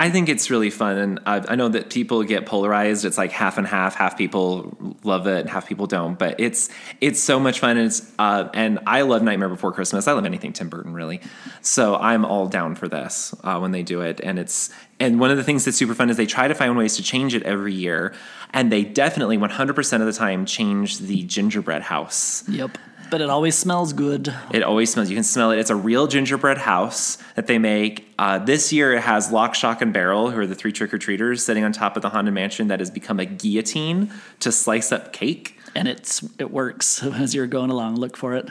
I 0.00 0.10
think 0.10 0.28
it's 0.28 0.48
really 0.48 0.70
fun, 0.70 0.96
and 0.96 1.20
I, 1.26 1.44
I 1.48 1.54
know 1.56 1.68
that 1.70 1.90
people 1.90 2.22
get 2.22 2.46
polarized. 2.46 3.04
It's 3.04 3.18
like 3.18 3.32
half 3.32 3.58
and 3.58 3.66
half. 3.66 3.96
Half 3.96 4.16
people 4.16 4.96
love 5.02 5.26
it, 5.26 5.40
and 5.40 5.50
half 5.50 5.68
people 5.68 5.88
don't. 5.88 6.16
But 6.16 6.38
it's 6.38 6.70
it's 7.00 7.20
so 7.20 7.40
much 7.40 7.58
fun. 7.58 7.76
And 7.76 7.86
it's 7.86 8.12
uh, 8.16 8.48
and 8.54 8.78
I 8.86 9.02
love 9.02 9.24
Nightmare 9.24 9.48
Before 9.48 9.72
Christmas. 9.72 10.06
I 10.06 10.12
love 10.12 10.24
anything 10.24 10.52
Tim 10.52 10.68
Burton, 10.68 10.92
really. 10.92 11.20
So 11.62 11.96
I'm 11.96 12.24
all 12.24 12.46
down 12.46 12.76
for 12.76 12.86
this 12.86 13.34
uh, 13.42 13.58
when 13.58 13.72
they 13.72 13.82
do 13.82 14.00
it. 14.02 14.20
And 14.22 14.38
it's 14.38 14.70
and 15.00 15.18
one 15.18 15.32
of 15.32 15.36
the 15.36 15.42
things 15.42 15.64
that's 15.64 15.76
super 15.76 15.94
fun 15.94 16.10
is 16.10 16.16
they 16.16 16.26
try 16.26 16.46
to 16.46 16.54
find 16.54 16.76
ways 16.76 16.94
to 16.96 17.02
change 17.02 17.34
it 17.34 17.42
every 17.42 17.74
year, 17.74 18.14
and 18.52 18.70
they 18.70 18.84
definitely 18.84 19.36
100% 19.36 20.00
of 20.00 20.06
the 20.06 20.12
time 20.12 20.46
change 20.46 20.98
the 20.98 21.24
gingerbread 21.24 21.82
house. 21.82 22.48
Yep. 22.48 22.78
But 23.10 23.20
it 23.20 23.30
always 23.30 23.56
smells 23.56 23.92
good. 23.92 24.34
It 24.50 24.62
always 24.62 24.92
smells. 24.92 25.08
You 25.08 25.16
can 25.16 25.24
smell 25.24 25.50
it. 25.50 25.58
It's 25.58 25.70
a 25.70 25.76
real 25.76 26.06
gingerbread 26.06 26.58
house 26.58 27.18
that 27.36 27.46
they 27.46 27.58
make. 27.58 28.06
Uh, 28.18 28.38
this 28.38 28.72
year, 28.72 28.92
it 28.92 29.02
has 29.02 29.32
Lock, 29.32 29.54
Shock, 29.54 29.80
and 29.80 29.92
Barrel, 29.92 30.30
who 30.30 30.40
are 30.40 30.46
the 30.46 30.54
three 30.54 30.72
trick 30.72 30.92
or 30.92 30.98
treaters, 30.98 31.44
sitting 31.44 31.64
on 31.64 31.72
top 31.72 31.96
of 31.96 32.02
the 32.02 32.10
Haunted 32.10 32.34
Mansion 32.34 32.68
that 32.68 32.80
has 32.80 32.90
become 32.90 33.18
a 33.18 33.24
guillotine 33.24 34.10
to 34.40 34.52
slice 34.52 34.92
up 34.92 35.12
cake. 35.12 35.58
And 35.74 35.88
it's 35.88 36.24
it 36.38 36.50
works 36.50 37.02
as 37.02 37.34
you're 37.34 37.46
going 37.46 37.70
along. 37.70 37.96
Look 37.96 38.16
for 38.16 38.34
it. 38.34 38.48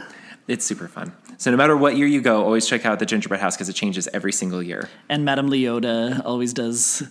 It's 0.47 0.65
super 0.65 0.87
fun. 0.87 1.13
So 1.39 1.51
no 1.51 1.57
matter 1.57 1.77
what 1.77 1.97
year 1.97 2.07
you 2.07 2.19
go, 2.21 2.43
always 2.43 2.65
check 2.67 2.83
out 2.83 2.97
the 2.97 3.05
gingerbread 3.05 3.39
house 3.39 3.55
because 3.55 3.69
it 3.69 3.73
changes 3.73 4.07
every 4.11 4.31
single 4.31 4.63
year. 4.63 4.89
And 5.07 5.23
Madame 5.23 5.51
Leota 5.51 6.19
always 6.25 6.51
does. 6.51 7.03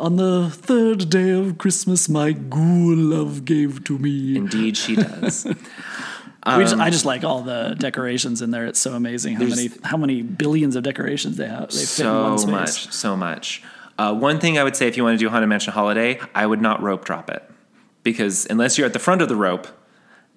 On 0.00 0.16
the 0.16 0.50
third 0.50 1.08
day 1.08 1.30
of 1.30 1.58
Christmas, 1.58 2.08
my 2.08 2.32
ghoul 2.32 2.96
love 2.96 3.44
gave 3.44 3.84
to 3.84 3.98
me. 3.98 4.36
Indeed, 4.36 4.76
she 4.76 4.96
does. 4.96 5.46
We 6.46 6.62
just- 6.64 6.76
I 6.76 6.88
just 6.90 7.04
like 7.04 7.24
all 7.24 7.42
the 7.42 7.74
decorations 7.78 8.40
in 8.42 8.50
there. 8.50 8.64
It's 8.66 8.78
so 8.78 8.92
amazing 8.94 9.34
how 9.36 9.44
many 9.44 9.70
how 9.84 9.96
many 9.96 10.22
billions 10.22 10.76
of 10.76 10.82
decorations 10.82 11.36
they 11.36 11.46
have. 11.48 11.70
They 11.70 11.78
fit 11.84 12.06
in 12.06 12.38
so 12.38 12.46
much, 12.46 12.92
so 12.92 13.16
much. 13.16 13.62
Uh, 13.98 14.14
one 14.14 14.38
thing 14.38 14.56
I 14.58 14.64
would 14.64 14.76
say 14.76 14.86
if 14.86 14.96
you 14.96 15.02
want 15.04 15.18
to 15.18 15.24
do 15.24 15.28
Haunted 15.28 15.48
Mansion 15.48 15.72
Holiday, 15.72 16.20
I 16.34 16.46
would 16.46 16.62
not 16.62 16.80
rope 16.82 17.04
drop 17.04 17.28
it 17.28 17.42
because 18.04 18.46
unless 18.48 18.78
you're 18.78 18.86
at 18.86 18.92
the 18.92 18.98
front 19.00 19.20
of 19.22 19.28
the 19.28 19.34
rope, 19.36 19.66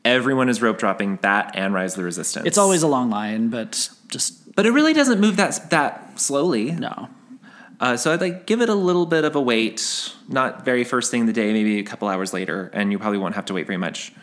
everyone 0.03 0.49
is 0.49 0.61
rope 0.61 0.79
dropping 0.79 1.19
that 1.21 1.51
and 1.55 1.73
Rise 1.73 1.93
of 1.93 1.97
the 1.97 2.03
Resistance. 2.03 2.45
It's 2.47 2.57
always 2.57 2.81
a 2.83 2.87
long 2.87 3.09
line, 3.11 3.49
but 3.49 3.89
just 4.09 4.55
but 4.55 4.65
it 4.65 4.71
really 4.71 4.93
doesn't 4.93 5.19
move 5.21 5.37
that 5.37 5.69
that 5.69 6.19
slowly. 6.19 6.71
no. 6.71 7.09
Uh, 7.79 7.97
so 7.97 8.13
I'd 8.13 8.21
like 8.21 8.45
give 8.45 8.61
it 8.61 8.69
a 8.69 8.75
little 8.75 9.07
bit 9.07 9.23
of 9.25 9.35
a 9.35 9.41
wait, 9.41 10.11
not 10.27 10.63
very 10.65 10.83
first 10.83 11.09
thing 11.09 11.21
of 11.21 11.27
the 11.27 11.33
day, 11.33 11.51
maybe 11.51 11.79
a 11.79 11.83
couple 11.83 12.07
hours 12.07 12.31
later, 12.31 12.69
and 12.73 12.91
you 12.91 12.99
probably 12.99 13.17
won't 13.17 13.33
have 13.33 13.45
to 13.45 13.53
wait 13.55 13.65
very 13.65 13.77
much. 13.77 14.13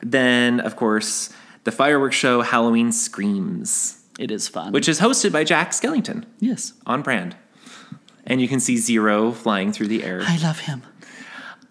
Then, 0.00 0.60
of 0.60 0.76
course, 0.76 1.30
the 1.64 1.72
fireworks 1.72 2.16
show 2.16 2.42
Halloween 2.42 2.92
Screams, 2.92 4.02
It 4.18 4.30
is 4.30 4.48
fun. 4.48 4.72
which 4.72 4.88
is 4.88 5.00
hosted 5.00 5.32
by 5.32 5.44
Jack 5.44 5.70
Skellington 5.72 6.24
yes, 6.38 6.72
on 6.86 7.02
brand, 7.02 7.36
and 8.26 8.40
you 8.40 8.48
can 8.48 8.60
see 8.60 8.76
Zero 8.76 9.32
flying 9.32 9.72
through 9.72 9.88
the 9.88 10.04
air. 10.04 10.22
I 10.24 10.36
love 10.38 10.60
him. 10.60 10.82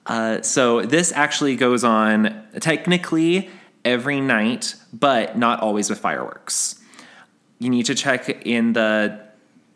Uh, 0.05 0.41
so 0.41 0.81
this 0.81 1.11
actually 1.13 1.55
goes 1.55 1.83
on 1.83 2.43
technically 2.59 3.49
every 3.83 4.19
night, 4.21 4.75
but 4.93 5.37
not 5.37 5.59
always 5.61 5.89
with 5.89 5.99
fireworks. 5.99 6.79
you 7.59 7.69
need 7.69 7.85
to 7.85 7.95
check 7.95 8.29
in 8.45 8.73
the 8.73 9.19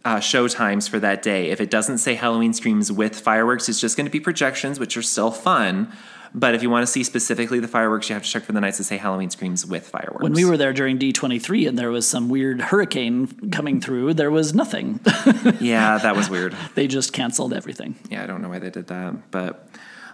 uh, 0.06 0.20
show 0.20 0.48
times 0.48 0.88
for 0.88 1.00
that 1.00 1.22
day. 1.22 1.50
If 1.50 1.60
it 1.62 1.70
doesn't 1.72 1.98
say 2.00 2.16
Halloween 2.16 2.54
Screams 2.54 2.92
with 2.92 3.20
fireworks, 3.20 3.70
it's 3.70 3.80
just 3.82 3.96
going 3.98 4.06
to 4.06 4.12
be 4.12 4.20
projections, 4.20 4.80
which 4.80 4.96
are 4.98 5.02
still 5.02 5.32
fun. 5.32 5.92
But 6.34 6.56
if 6.56 6.62
you 6.62 6.70
want 6.70 6.84
to 6.86 6.92
see 6.92 7.04
specifically 7.04 7.60
the 7.60 7.68
fireworks, 7.68 8.10
you 8.10 8.14
have 8.14 8.24
to 8.24 8.30
check 8.30 8.44
for 8.44 8.52
the 8.52 8.62
nights 8.62 8.78
that 8.78 8.84
say 8.84 8.98
Halloween 8.98 9.30
Screams 9.30 9.66
with 9.66 9.88
fireworks. 9.88 10.22
When 10.22 10.34
we 10.34 10.46
were 10.46 10.58
there 10.58 10.74
during 10.74 11.00
D23 11.00 11.68
and 11.68 11.78
there 11.78 11.90
was 11.90 12.08
some 12.08 12.30
weird 12.30 12.62
hurricane 12.62 13.50
coming 13.52 13.82
through, 13.82 14.14
there 14.14 14.32
was 14.32 14.54
nothing. 14.54 15.00
yeah, 15.60 15.98
that 15.98 16.16
was 16.16 16.30
weird. 16.30 16.56
they 16.76 16.88
just 16.88 17.14
canceled 17.14 17.54
everything. 17.54 17.96
Yeah, 18.10 18.24
I 18.24 18.28
don't 18.28 18.42
know 18.42 18.50
why 18.50 18.60
they 18.60 18.70
did 18.70 18.88
that, 18.88 19.32
but 19.32 19.68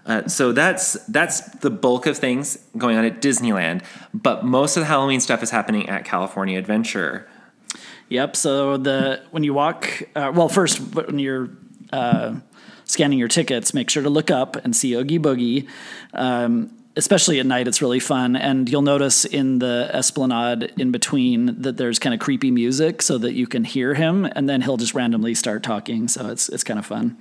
uh, 0.06 0.28
so 0.28 0.52
that's 0.52 0.94
that's 1.08 1.42
the 1.58 1.72
bulk 1.72 2.06
of 2.06 2.18
things 2.18 2.58
going 2.78 2.98
on 2.98 3.06
at 3.06 3.22
Disneyland. 3.22 3.84
But 4.14 4.46
most 4.46 4.78
of 4.78 4.82
the 4.82 4.88
Halloween 4.88 5.20
stuff 5.20 5.42
is 5.42 5.50
happening 5.50 5.90
at 5.90 6.06
California 6.06 6.60
Adventure. 6.60 7.28
Yep. 8.10 8.36
So 8.36 8.78
the 8.78 9.24
when 9.32 9.44
you 9.44 9.54
walk, 9.54 10.04
uh, 10.16 10.32
well, 10.34 10.48
first 10.48 10.78
when 10.96 11.18
you're 11.18 11.50
uh, 11.92 12.36
scanning 12.86 13.20
your 13.20 13.28
tickets, 13.28 13.74
make 13.74 13.90
sure 13.90 14.04
to 14.04 14.10
look 14.10 14.32
up 14.32 14.56
and 14.58 14.76
see 14.76 14.94
Oogie 14.94 15.20
Boogie. 15.20 15.68
Um, 16.14 16.72
especially 16.96 17.40
at 17.40 17.46
night, 17.46 17.68
it's 17.68 17.82
really 17.82 18.00
fun. 18.00 18.36
And 18.36 18.70
you'll 18.70 18.82
notice 18.82 19.26
in 19.26 19.60
the 19.60 19.90
esplanade 19.94 20.74
in 20.78 20.92
between 20.92 21.62
that 21.62 21.78
there's 21.78 22.00
kind 22.00 22.14
of 22.14 22.20
creepy 22.20 22.52
music 22.52 23.02
so 23.02 23.18
that 23.18 23.34
you 23.34 23.48
can 23.48 23.64
hear 23.64 23.94
him, 23.94 24.26
and 24.26 24.48
then 24.48 24.62
he'll 24.62 24.78
just 24.78 24.94
randomly 24.94 25.36
start 25.36 25.64
talking. 25.64 26.08
So 26.08 26.28
it's 26.28 26.50
it's 26.50 26.64
kind 26.64 26.80
of 26.80 26.86
fun. 26.86 27.18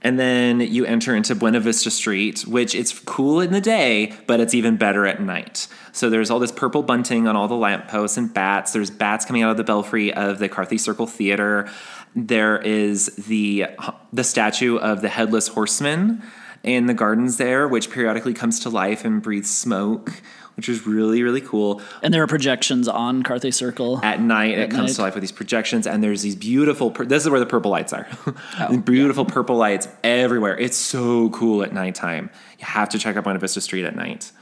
And 0.00 0.18
then 0.18 0.60
you 0.60 0.84
enter 0.84 1.16
into 1.16 1.34
Buena 1.34 1.58
Vista 1.58 1.90
Street, 1.90 2.42
which 2.46 2.72
it's 2.74 2.96
cool 3.00 3.40
in 3.40 3.50
the 3.50 3.60
day, 3.60 4.14
but 4.28 4.38
it's 4.38 4.54
even 4.54 4.76
better 4.76 5.06
at 5.06 5.20
night. 5.20 5.66
So 5.90 6.08
there's 6.08 6.30
all 6.30 6.38
this 6.38 6.52
purple 6.52 6.84
bunting 6.84 7.26
on 7.26 7.34
all 7.34 7.48
the 7.48 7.56
lampposts 7.56 8.16
and 8.16 8.32
bats. 8.32 8.72
There's 8.72 8.90
bats 8.90 9.24
coming 9.24 9.42
out 9.42 9.50
of 9.50 9.56
the 9.56 9.64
belfry 9.64 10.12
of 10.12 10.38
the 10.38 10.48
Carthay 10.48 10.78
Circle 10.78 11.08
Theater. 11.08 11.68
There 12.14 12.58
is 12.58 13.06
the 13.16 13.66
the 14.12 14.24
statue 14.24 14.76
of 14.76 15.02
the 15.02 15.08
headless 15.08 15.48
horseman 15.48 16.22
in 16.62 16.86
the 16.86 16.94
gardens 16.94 17.36
there, 17.36 17.68
which 17.68 17.90
periodically 17.90 18.34
comes 18.34 18.60
to 18.60 18.70
life 18.70 19.04
and 19.04 19.22
breathes 19.22 19.50
smoke 19.50 20.22
which 20.58 20.68
is 20.68 20.88
really 20.88 21.22
really 21.22 21.40
cool. 21.40 21.80
And 22.02 22.12
there 22.12 22.20
are 22.20 22.26
projections 22.26 22.88
on 22.88 23.22
Carthay 23.22 23.54
Circle 23.54 24.00
at 24.02 24.20
night. 24.20 24.54
At 24.54 24.58
it 24.58 24.70
comes 24.72 24.90
night. 24.90 24.96
to 24.96 25.02
life 25.02 25.14
with 25.14 25.20
these 25.22 25.30
projections, 25.30 25.86
and 25.86 26.02
there's 26.02 26.22
these 26.22 26.34
beautiful. 26.34 26.90
This 26.90 27.22
is 27.22 27.30
where 27.30 27.38
the 27.38 27.46
purple 27.46 27.70
lights 27.70 27.92
are. 27.92 28.06
Oh, 28.60 28.76
beautiful 28.84 29.24
yeah. 29.24 29.34
purple 29.34 29.56
lights 29.56 29.86
everywhere. 30.02 30.58
It's 30.58 30.76
so 30.76 31.30
cool 31.30 31.62
at 31.62 31.72
nighttime. 31.72 32.28
You 32.58 32.66
have 32.66 32.88
to 32.88 32.98
check 32.98 33.16
out 33.16 33.22
Buena 33.22 33.38
Vista 33.38 33.60
Street 33.60 33.84
at 33.84 33.94
night. 33.94 34.32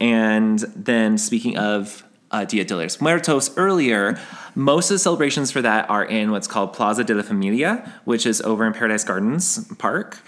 And 0.00 0.60
then 0.74 1.18
speaking 1.18 1.58
of 1.58 2.04
uh, 2.30 2.44
Dia 2.44 2.64
de 2.64 2.76
los 2.76 3.00
Muertos 3.00 3.50
earlier, 3.56 4.18
most 4.54 4.90
of 4.90 4.94
the 4.94 4.98
celebrations 4.98 5.50
for 5.50 5.62
that 5.62 5.88
are 5.88 6.04
in 6.04 6.30
what's 6.30 6.46
called 6.46 6.72
Plaza 6.72 7.04
de 7.04 7.14
la 7.14 7.22
Familia, 7.22 7.92
which 8.04 8.26
is 8.26 8.40
over 8.42 8.66
in 8.66 8.72
Paradise 8.72 9.04
Gardens 9.04 9.66
Park. 9.78 10.18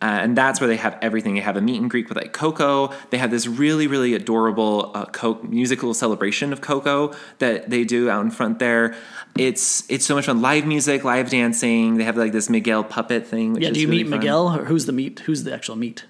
Uh, 0.00 0.04
and 0.22 0.36
that's 0.38 0.60
where 0.60 0.68
they 0.68 0.76
have 0.76 0.96
everything. 1.02 1.34
They 1.34 1.40
have 1.40 1.56
a 1.56 1.60
meet 1.60 1.80
and 1.80 1.90
greet 1.90 2.08
with 2.08 2.16
like 2.16 2.32
Coco. 2.32 2.92
They 3.10 3.18
have 3.18 3.32
this 3.32 3.48
really, 3.48 3.88
really 3.88 4.14
adorable 4.14 4.92
uh, 4.94 5.06
co- 5.06 5.40
musical 5.42 5.92
celebration 5.92 6.52
of 6.52 6.60
Coco 6.60 7.12
that 7.40 7.68
they 7.68 7.82
do 7.82 8.08
out 8.08 8.24
in 8.24 8.30
front 8.30 8.60
there. 8.60 8.94
It's 9.36 9.90
it's 9.90 10.06
so 10.06 10.14
much 10.14 10.26
fun. 10.26 10.40
Live 10.40 10.66
music, 10.66 11.02
live 11.02 11.30
dancing. 11.30 11.96
They 11.96 12.04
have 12.04 12.16
like 12.16 12.30
this 12.30 12.48
Miguel 12.48 12.84
puppet 12.84 13.26
thing. 13.26 13.60
yeah. 13.60 13.70
Do 13.70 13.80
you 13.80 13.88
meet. 13.88 14.06
Miguel? 14.06 14.56
Or 14.56 14.66
who's 14.66 14.86
the 14.86 14.92
meet? 14.92 15.18
Who's 15.20 15.42
the 15.42 15.52
actual 15.52 15.74
meet? 15.74 16.04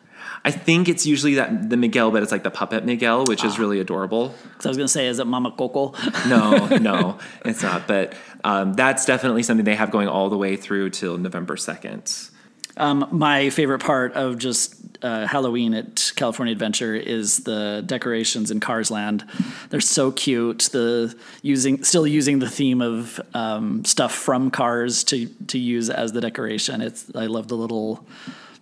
I 0.44 0.50
think 0.50 0.88
it's 0.88 1.06
usually 1.06 1.34
that 1.34 1.70
the 1.70 1.76
Miguel, 1.76 2.10
but 2.10 2.22
it's 2.22 2.32
like 2.32 2.42
the 2.42 2.50
puppet 2.50 2.84
Miguel, 2.84 3.24
which 3.24 3.44
is 3.44 3.54
ah. 3.56 3.60
really 3.60 3.80
adorable. 3.80 4.34
Because 4.44 4.66
I 4.66 4.68
was 4.68 4.76
gonna 4.76 4.88
say, 4.88 5.06
is 5.06 5.18
it 5.18 5.26
Mama 5.26 5.50
Coco? 5.50 5.94
no, 6.28 6.66
no, 6.80 7.18
it's 7.44 7.62
not. 7.62 7.86
But 7.86 8.14
um, 8.44 8.74
that's 8.74 9.04
definitely 9.04 9.42
something 9.42 9.64
they 9.64 9.74
have 9.74 9.90
going 9.90 10.08
all 10.08 10.30
the 10.30 10.38
way 10.38 10.56
through 10.56 10.90
till 10.90 11.18
November 11.18 11.56
second. 11.56 12.30
Um, 12.76 13.08
my 13.10 13.50
favorite 13.50 13.80
part 13.80 14.12
of 14.12 14.38
just 14.38 14.76
uh, 15.02 15.26
Halloween 15.26 15.74
at 15.74 16.12
California 16.14 16.52
Adventure 16.52 16.94
is 16.94 17.38
the 17.38 17.82
decorations 17.84 18.50
in 18.50 18.60
Cars 18.60 18.90
Land. 18.90 19.24
They're 19.70 19.80
so 19.80 20.12
cute. 20.12 20.68
The 20.72 21.14
using 21.42 21.82
still 21.84 22.06
using 22.06 22.38
the 22.38 22.48
theme 22.48 22.80
of 22.80 23.20
um, 23.34 23.84
stuff 23.84 24.14
from 24.14 24.50
Cars 24.50 25.04
to 25.04 25.26
to 25.26 25.58
use 25.58 25.90
as 25.90 26.12
the 26.12 26.20
decoration. 26.20 26.80
It's 26.80 27.10
I 27.14 27.26
love 27.26 27.48
the 27.48 27.56
little 27.56 28.06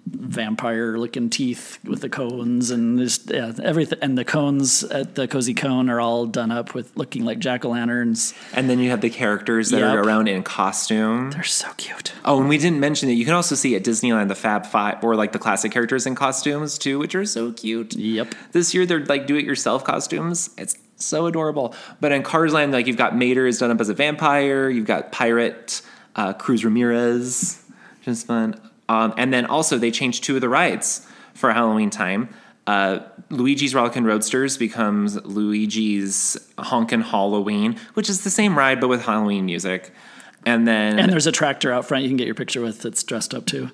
vampire 0.07 0.99
looking 0.99 1.29
teeth 1.29 1.79
with 1.85 2.01
the 2.01 2.09
cones 2.09 2.71
and 2.71 2.99
just 2.99 3.31
yeah, 3.31 3.53
everything 3.63 3.99
and 4.01 4.17
the 4.17 4.25
cones 4.25 4.85
at 4.85 5.17
the 5.17 5.27
cozy 5.27 5.53
cone 5.53 5.91
are 5.91 6.01
all 6.01 6.27
done 6.27 6.53
up 6.53 6.75
with 6.75 6.97
looking 6.97 7.25
like 7.25 7.41
jack-o'-lanterns. 7.41 8.33
And 8.53 8.71
then 8.71 8.79
you 8.79 8.91
have 8.91 9.01
the 9.01 9.11
characters 9.11 9.71
that 9.71 9.81
yep. 9.81 9.95
are 9.95 10.03
around 10.03 10.29
in 10.29 10.45
costume. 10.45 11.33
They're 11.33 11.43
so 11.43 11.73
cute. 11.77 12.13
Oh 12.25 12.39
and 12.39 12.49
we 12.49 12.57
didn't 12.57 12.79
mention 12.79 13.09
that 13.09 13.15
you 13.15 13.25
can 13.25 13.35
also 13.35 13.57
see 13.57 13.75
at 13.75 13.83
disneyland 13.83 14.29
the 14.29 14.37
fab 14.37 14.65
five 14.65 15.03
or 15.03 15.17
like 15.17 15.33
the 15.33 15.41
classic 15.41 15.73
characters 15.73 16.07
in 16.07 16.15
costumes 16.15 16.79
too 16.79 17.01
which 17.01 17.15
are 17.17 17.27
so 17.27 17.53
cute. 17.53 17.95
Yep. 17.97 18.35
This 18.53 18.75
year 18.75 18.87
they're 18.87 19.05
like 19.05 19.27
do-it-yourself 19.27 19.83
costumes. 19.83 20.51
It's 20.57 20.79
so 20.97 21.27
adorable. 21.27 21.75
But 22.01 22.13
in 22.13 22.23
cars 22.23 22.53
land 22.53 22.73
like 22.73 22.87
you've 22.87 22.97
got 22.97 23.17
mater 23.17 23.47
is 23.47 23.59
done 23.59 23.73
up 23.73 23.81
as 23.81 23.89
a 23.89 23.95
vampire. 23.95 24.71
You've 24.71 24.87
got 24.87 25.11
pirate 25.11 25.83
uh, 26.15 26.33
cruz 26.33 26.65
ramirez. 26.65 27.61
Which 27.99 28.09
is 28.09 28.23
fun 28.23 28.61
um, 28.89 29.15
and 29.17 29.33
then 29.33 29.47
also 29.47 29.79
they 29.79 29.91
changed 29.91 30.25
two 30.25 30.37
of 30.37 30.41
the 30.41 30.49
rides 30.49 31.07
for 31.35 31.53
Halloween 31.53 31.91
time. 31.91 32.29
Uh, 32.67 33.01
Luigi's 33.31 33.75
Rollickin' 33.75 34.05
Roadsters 34.05 34.57
becomes 34.57 35.17
Luigi's 35.25 36.37
Honkin' 36.59 37.03
Halloween, 37.03 37.79
which 37.95 38.11
is 38.11 38.25
the 38.25 38.31
same 38.31 38.59
ride 38.59 38.81
but 38.81 38.89
with 38.89 39.03
Halloween 39.03 39.47
music. 39.47 39.93
And 40.45 40.67
then 40.67 40.99
and 40.99 41.13
there's 41.13 41.27
a 41.27 41.33
tractor 41.33 41.73
out 41.73 41.87
front 41.87 42.05
you 42.05 42.11
can 42.11 42.17
get 42.17 42.27
your 42.27 42.35
picture 42.35 42.61
with 42.61 42.83
that's 42.83 43.03
dressed 43.03 43.35
up 43.35 43.47
too, 43.47 43.71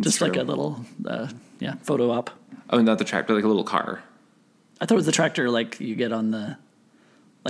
just 0.00 0.18
true. 0.18 0.28
like 0.28 0.36
a 0.36 0.42
little 0.42 0.84
uh, 1.06 1.28
yeah 1.60 1.74
photo 1.82 2.10
op. 2.10 2.30
Oh, 2.70 2.80
not 2.80 2.98
the 2.98 3.04
tractor, 3.04 3.34
like 3.34 3.44
a 3.44 3.48
little 3.48 3.64
car. 3.64 4.02
I 4.80 4.86
thought 4.86 4.94
it 4.94 4.96
was 4.96 5.06
the 5.06 5.12
tractor 5.12 5.48
like 5.48 5.80
you 5.80 5.94
get 5.94 6.12
on 6.12 6.30
the 6.32 6.56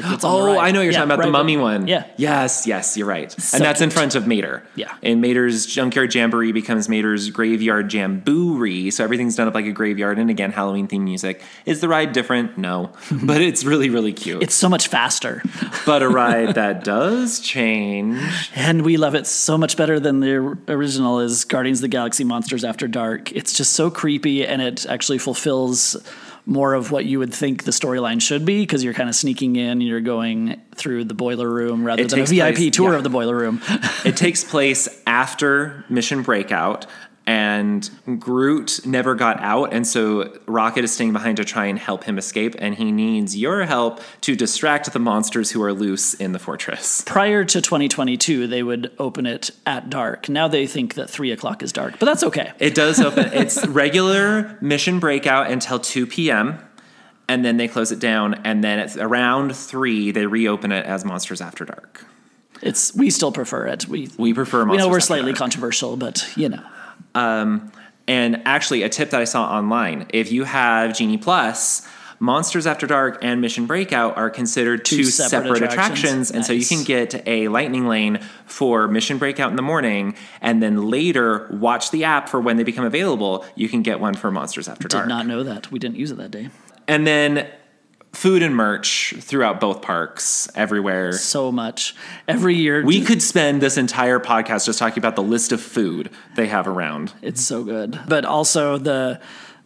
like 0.04 0.24
oh, 0.24 0.54
right. 0.54 0.68
I 0.68 0.70
know 0.70 0.80
you're 0.80 0.92
yeah, 0.92 0.98
talking 0.98 1.10
about 1.10 1.18
right, 1.20 1.26
the 1.26 1.32
mummy 1.32 1.56
one. 1.56 1.86
Yeah. 1.86 2.06
Yes, 2.16 2.66
yes, 2.66 2.96
you're 2.96 3.06
right. 3.06 3.30
So 3.30 3.56
and 3.56 3.64
that's 3.64 3.80
cute. 3.80 3.90
in 3.90 3.90
front 3.90 4.14
of 4.14 4.26
Mater. 4.26 4.62
Yeah. 4.74 4.94
And 5.02 5.20
Mater's 5.20 5.66
Junkyard 5.66 6.14
Jamboree 6.14 6.52
becomes 6.52 6.88
Mater's 6.88 7.30
Graveyard 7.30 7.92
Jamboree. 7.92 8.90
So 8.90 9.04
everything's 9.04 9.36
done 9.36 9.48
up 9.48 9.54
like 9.54 9.66
a 9.66 9.72
graveyard. 9.72 10.18
And 10.18 10.30
again, 10.30 10.52
Halloween 10.52 10.86
theme 10.86 11.04
music. 11.04 11.42
Is 11.66 11.80
the 11.80 11.88
ride 11.88 12.12
different? 12.12 12.58
No. 12.58 12.92
but 13.22 13.40
it's 13.40 13.64
really, 13.64 13.90
really 13.90 14.12
cute. 14.12 14.42
It's 14.42 14.54
so 14.54 14.68
much 14.68 14.88
faster. 14.88 15.42
but 15.86 16.02
a 16.02 16.08
ride 16.08 16.54
that 16.54 16.84
does 16.84 17.40
change. 17.40 18.20
And 18.54 18.82
we 18.82 18.96
love 18.96 19.14
it 19.14 19.26
so 19.26 19.58
much 19.58 19.76
better 19.76 20.00
than 20.00 20.20
the 20.20 20.56
original 20.68 21.20
is 21.20 21.44
Guardians 21.44 21.78
of 21.78 21.82
the 21.82 21.88
Galaxy 21.88 22.24
Monsters 22.24 22.64
After 22.64 22.88
Dark. 22.88 23.32
It's 23.32 23.52
just 23.52 23.72
so 23.72 23.90
creepy 23.90 24.46
and 24.46 24.62
it 24.62 24.86
actually 24.86 25.18
fulfills 25.18 25.96
more 26.48 26.72
of 26.72 26.90
what 26.90 27.04
you 27.04 27.18
would 27.18 27.32
think 27.32 27.64
the 27.64 27.70
storyline 27.70 28.22
should 28.22 28.46
be 28.46 28.62
because 28.62 28.82
you're 28.82 28.94
kind 28.94 29.10
of 29.10 29.14
sneaking 29.14 29.56
in 29.56 29.68
and 29.68 29.82
you're 29.82 30.00
going 30.00 30.58
through 30.74 31.04
the 31.04 31.12
boiler 31.12 31.48
room 31.48 31.84
rather 31.84 32.02
it 32.02 32.08
than 32.08 32.20
a 32.20 32.24
VIP 32.24 32.56
place, 32.56 32.74
tour 32.74 32.92
yeah. 32.92 32.96
of 32.96 33.02
the 33.02 33.10
boiler 33.10 33.36
room. 33.36 33.60
it 34.04 34.16
takes 34.16 34.44
place 34.44 34.88
after 35.06 35.84
Mission 35.90 36.22
Breakout 36.22 36.86
and 37.28 37.90
Groot 38.18 38.86
never 38.86 39.14
got 39.14 39.38
out, 39.40 39.74
and 39.74 39.86
so 39.86 40.34
Rocket 40.46 40.82
is 40.82 40.94
staying 40.94 41.12
behind 41.12 41.36
to 41.36 41.44
try 41.44 41.66
and 41.66 41.78
help 41.78 42.04
him 42.04 42.16
escape, 42.16 42.54
and 42.58 42.74
he 42.74 42.90
needs 42.90 43.36
your 43.36 43.66
help 43.66 44.00
to 44.22 44.34
distract 44.34 44.90
the 44.94 44.98
monsters 44.98 45.50
who 45.50 45.62
are 45.62 45.74
loose 45.74 46.14
in 46.14 46.32
the 46.32 46.38
fortress. 46.38 47.02
Prior 47.02 47.44
to 47.44 47.60
2022, 47.60 48.46
they 48.46 48.62
would 48.62 48.92
open 48.98 49.26
it 49.26 49.50
at 49.66 49.90
dark. 49.90 50.30
Now 50.30 50.48
they 50.48 50.66
think 50.66 50.94
that 50.94 51.10
three 51.10 51.30
o'clock 51.30 51.62
is 51.62 51.70
dark, 51.70 51.98
but 51.98 52.06
that's 52.06 52.24
okay. 52.24 52.52
It 52.58 52.74
does 52.74 52.98
open. 52.98 53.28
it's 53.34 53.66
regular 53.66 54.56
mission 54.62 54.98
breakout 54.98 55.50
until 55.50 55.78
2 55.78 56.06
p.m. 56.06 56.58
And 57.28 57.44
then 57.44 57.58
they 57.58 57.68
close 57.68 57.92
it 57.92 58.00
down, 58.00 58.40
and 58.44 58.64
then 58.64 58.78
it's 58.78 58.96
around 58.96 59.54
three. 59.54 60.12
They 60.12 60.24
reopen 60.24 60.72
it 60.72 60.86
as 60.86 61.04
Monsters 61.04 61.42
After 61.42 61.66
Dark. 61.66 62.06
It's 62.62 62.94
we 62.94 63.10
still 63.10 63.32
prefer 63.32 63.66
it. 63.66 63.86
We 63.86 64.08
we 64.16 64.32
prefer. 64.32 64.64
Monsters 64.64 64.70
we 64.70 64.78
know 64.78 64.90
we're 64.90 65.00
slightly 65.00 65.32
Dark. 65.32 65.38
controversial, 65.38 65.98
but 65.98 66.26
you 66.34 66.48
know. 66.48 66.64
Um, 67.18 67.72
and 68.06 68.42
actually, 68.46 68.82
a 68.82 68.88
tip 68.88 69.10
that 69.10 69.20
I 69.20 69.24
saw 69.24 69.44
online 69.50 70.06
if 70.14 70.32
you 70.32 70.44
have 70.44 70.96
Genie 70.96 71.18
Plus, 71.18 71.86
Monsters 72.20 72.66
After 72.66 72.86
Dark 72.86 73.18
and 73.22 73.40
Mission 73.40 73.66
Breakout 73.66 74.16
are 74.16 74.30
considered 74.30 74.84
two, 74.84 74.98
two 74.98 75.04
separate, 75.04 75.28
separate, 75.28 75.62
attractions. 75.62 76.30
attractions. 76.30 76.30
And 76.32 76.44
so 76.44 76.52
you 76.52 76.64
can 76.64 76.84
get 76.84 77.26
a 77.26 77.48
lightning 77.48 77.86
lane 77.86 78.20
for 78.46 78.88
Mission 78.88 79.18
Breakout 79.18 79.50
in 79.50 79.56
the 79.56 79.62
morning, 79.62 80.16
and 80.40 80.62
then 80.62 80.88
later 80.88 81.48
watch 81.50 81.90
the 81.90 82.04
app 82.04 82.28
for 82.28 82.40
when 82.40 82.56
they 82.56 82.64
become 82.64 82.84
available. 82.84 83.44
You 83.54 83.68
can 83.68 83.82
get 83.82 84.00
one 84.00 84.14
for 84.14 84.30
Monsters 84.30 84.68
After 84.68 84.88
Dark. 84.88 85.04
Did 85.04 85.10
not 85.10 85.26
know 85.26 85.42
that. 85.42 85.70
We 85.70 85.78
didn't 85.78 85.96
use 85.96 86.10
it 86.10 86.16
that 86.16 86.30
day. 86.30 86.48
And 86.88 87.06
then 87.06 87.46
food 88.12 88.42
and 88.42 88.54
merch 88.54 89.14
throughout 89.18 89.60
both 89.60 89.82
parks, 89.82 90.48
everywhere. 90.54 91.12
So 91.12 91.52
much. 91.52 91.94
Every 92.26 92.54
year. 92.54 92.84
We 92.84 93.04
could 93.04 93.22
spend 93.22 93.60
this 93.60 93.76
entire 93.76 94.18
podcast 94.18 94.66
just 94.66 94.78
talking 94.78 94.98
about 94.98 95.16
the 95.16 95.22
list 95.22 95.52
of 95.52 95.60
food 95.60 96.10
they 96.34 96.46
have 96.46 96.66
around. 96.66 97.12
It's 97.22 97.42
so 97.42 97.64
good. 97.64 97.98
But 98.08 98.24
also 98.24 98.78
the. 98.78 99.20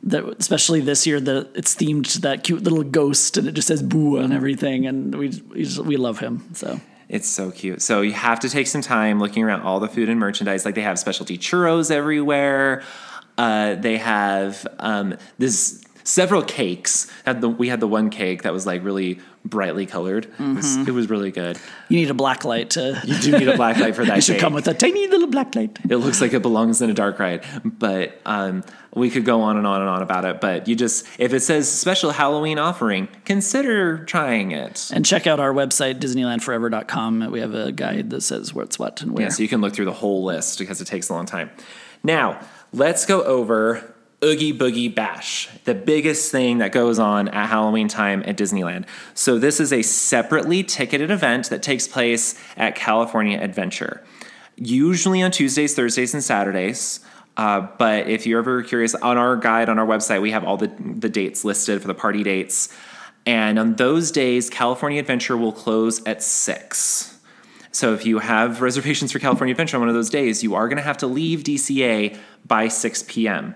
The, 0.05 0.35
especially 0.37 0.81
this 0.81 1.07
year, 1.07 1.21
the 1.21 1.49
it's 1.55 1.77
themed 1.77 2.13
to 2.15 2.23
that 2.23 2.43
cute 2.43 2.65
little 2.65 2.83
ghost, 2.83 3.37
and 3.37 3.47
it 3.47 3.53
just 3.53 3.69
says 3.69 3.85
"boo" 3.85 4.19
on 4.19 4.33
everything, 4.33 4.85
and 4.85 5.15
we 5.15 5.29
we, 5.29 5.63
just, 5.63 5.79
we 5.79 5.97
love 5.97 6.19
him. 6.19 6.43
So 6.55 6.81
It's 7.09 7.29
so 7.29 7.53
cute. 7.53 7.83
So 7.83 8.01
you 8.01 8.13
have 8.13 8.41
to 8.41 8.49
take 8.49 8.67
some 8.67 8.81
time 8.81 9.21
looking 9.21 9.45
around 9.45 9.61
all 9.61 9.79
the 9.79 9.87
food 9.87 10.09
and 10.09 10.19
merchandise. 10.19 10.65
Like 10.65 10.75
they 10.75 10.83
have 10.83 10.99
specialty 10.99 11.39
churros 11.39 11.91
everywhere. 11.91 12.83
Uh, 13.39 13.77
they 13.77 13.99
have 13.99 14.67
um, 14.79 15.15
this 15.39 15.85
several 16.05 16.43
cakes. 16.43 17.11
Had 17.25 17.41
the, 17.41 17.49
we 17.49 17.69
had 17.69 17.81
the 17.81 17.89
one 17.89 18.11
cake 18.11 18.43
that 18.43 18.53
was 18.53 18.67
like 18.67 18.85
really 18.85 19.21
brightly 19.45 19.87
colored. 19.87 20.27
It, 20.39 20.57
was, 20.57 20.77
it 20.77 20.91
was 20.93 21.11
really 21.11 21.33
good. 21.33 21.59
You 21.89 21.97
need 21.97 22.11
a 22.11 22.15
black 22.15 22.45
light 22.45 22.71
to. 22.71 23.01
You 23.13 23.19
do 23.19 23.39
need 23.39 23.49
a 23.49 23.57
black 23.57 23.77
light 23.79 23.95
for 23.97 24.05
that. 24.05 24.15
You 24.17 24.23
should 24.23 24.35
cake. 24.35 24.41
come 24.41 24.55
with 24.55 24.69
a 24.69 24.75
tiny 24.75 25.09
little 25.09 25.27
black 25.27 25.55
light. 25.55 25.79
It 25.89 25.97
looks 25.97 26.21
like 26.21 26.33
it 26.33 26.43
belongs 26.43 26.81
in 26.81 26.91
a 26.91 26.95
dark 26.95 27.19
ride, 27.19 27.45
but 27.65 28.21
um, 28.25 28.63
we 28.95 29.11
could 29.11 29.25
go 29.25 29.41
on 29.43 29.57
and 29.57 29.67
on 29.67 29.81
and 29.81 29.91
on 29.91 30.03
about 30.03 30.25
it. 30.25 30.41
But 30.41 30.69
you 30.69 30.77
just, 30.77 31.07
if 31.19 31.33
it 31.33 31.41
says 31.41 31.71
special 31.71 32.13
Halloween 32.13 32.59
offering, 32.59 33.09
consider 33.25 34.05
trying 34.05 34.53
it. 34.53 34.91
And 34.95 35.05
check 35.05 35.27
out 35.27 35.41
our 35.41 35.53
website, 35.53 35.99
DisneylandForever.com. 35.99 37.31
We 37.31 37.41
have 37.41 37.55
a 37.55 37.73
guide 37.73 38.11
that 38.11 38.21
says 38.23 38.55
what's 38.55 38.79
what 38.79 39.03
and 39.03 39.13
where. 39.13 39.25
Yeah, 39.25 39.29
so 39.31 39.43
you 39.43 39.49
can 39.49 39.61
look 39.61 39.75
through 39.75 39.87
the 39.87 39.93
whole 39.93 40.25
list 40.25 40.59
because 40.59 40.81
it 40.81 40.87
takes 40.87 41.09
a 41.09 41.15
long 41.15 41.27
time. 41.27 41.51
Now, 42.05 42.41
let's 42.73 43.07
go 43.07 43.23
over 43.23 43.92
Oogie 44.25 44.57
Boogie 44.57 44.95
Bash, 44.95 45.49
the 45.65 45.75
biggest 45.75 46.31
thing 46.31 46.59
that 46.59 46.71
goes 46.71 46.99
on 47.01 47.29
at 47.29 47.49
Halloween 47.49 47.89
time 47.89 48.23
at 48.25 48.37
Disneyland. 48.37 48.87
So, 49.15 49.39
this 49.39 49.59
is 49.59 49.73
a 49.73 49.83
separately 49.83 50.63
ticketed 50.63 51.11
event 51.11 51.51
that 51.51 51.63
takes 51.63 51.89
place 51.89 52.39
at 52.57 52.77
California 52.77 53.39
Adventure, 53.41 54.05
usually 54.57 55.23
on 55.23 55.33
Tuesdays, 55.33 55.75
Thursdays, 55.75 56.15
and 56.15 56.23
Saturdays. 56.23 57.01
Uh, 57.37 57.67
but 57.79 58.09
if 58.09 58.27
you're 58.27 58.39
ever 58.39 58.63
curious, 58.63 58.95
on 58.95 59.17
our 59.17 59.37
guide 59.37 59.69
on 59.69 59.79
our 59.79 59.87
website, 59.87 60.23
we 60.23 60.31
have 60.31 60.45
all 60.45 60.57
the, 60.57 60.71
the 60.79 61.09
dates 61.09 61.45
listed 61.45 61.81
for 61.81 61.89
the 61.89 61.95
party 61.95 62.23
dates. 62.23 62.69
And 63.25 63.59
on 63.59 63.75
those 63.75 64.11
days, 64.11 64.51
California 64.51 65.01
Adventure 65.01 65.37
will 65.37 65.53
close 65.53 66.05
at 66.05 66.23
6. 66.23 67.19
So 67.71 67.95
if 67.95 68.05
you 68.05 68.19
have 68.19 68.61
reservations 68.61 69.13
for 69.13 69.19
California 69.19 69.53
Adventure 69.53 69.79
on 69.79 69.81
one 69.81 69.89
of 69.89 69.95
those 69.95 70.11
days, 70.11 70.43
you 70.43 70.55
are 70.55 70.69
going 70.69 70.77
to 70.77 70.83
have 70.83 70.99
to 70.99 71.07
leave 71.07 71.43
DCA 71.43 72.19
by 72.47 72.69
6 72.69 73.05
p.m. 73.09 73.55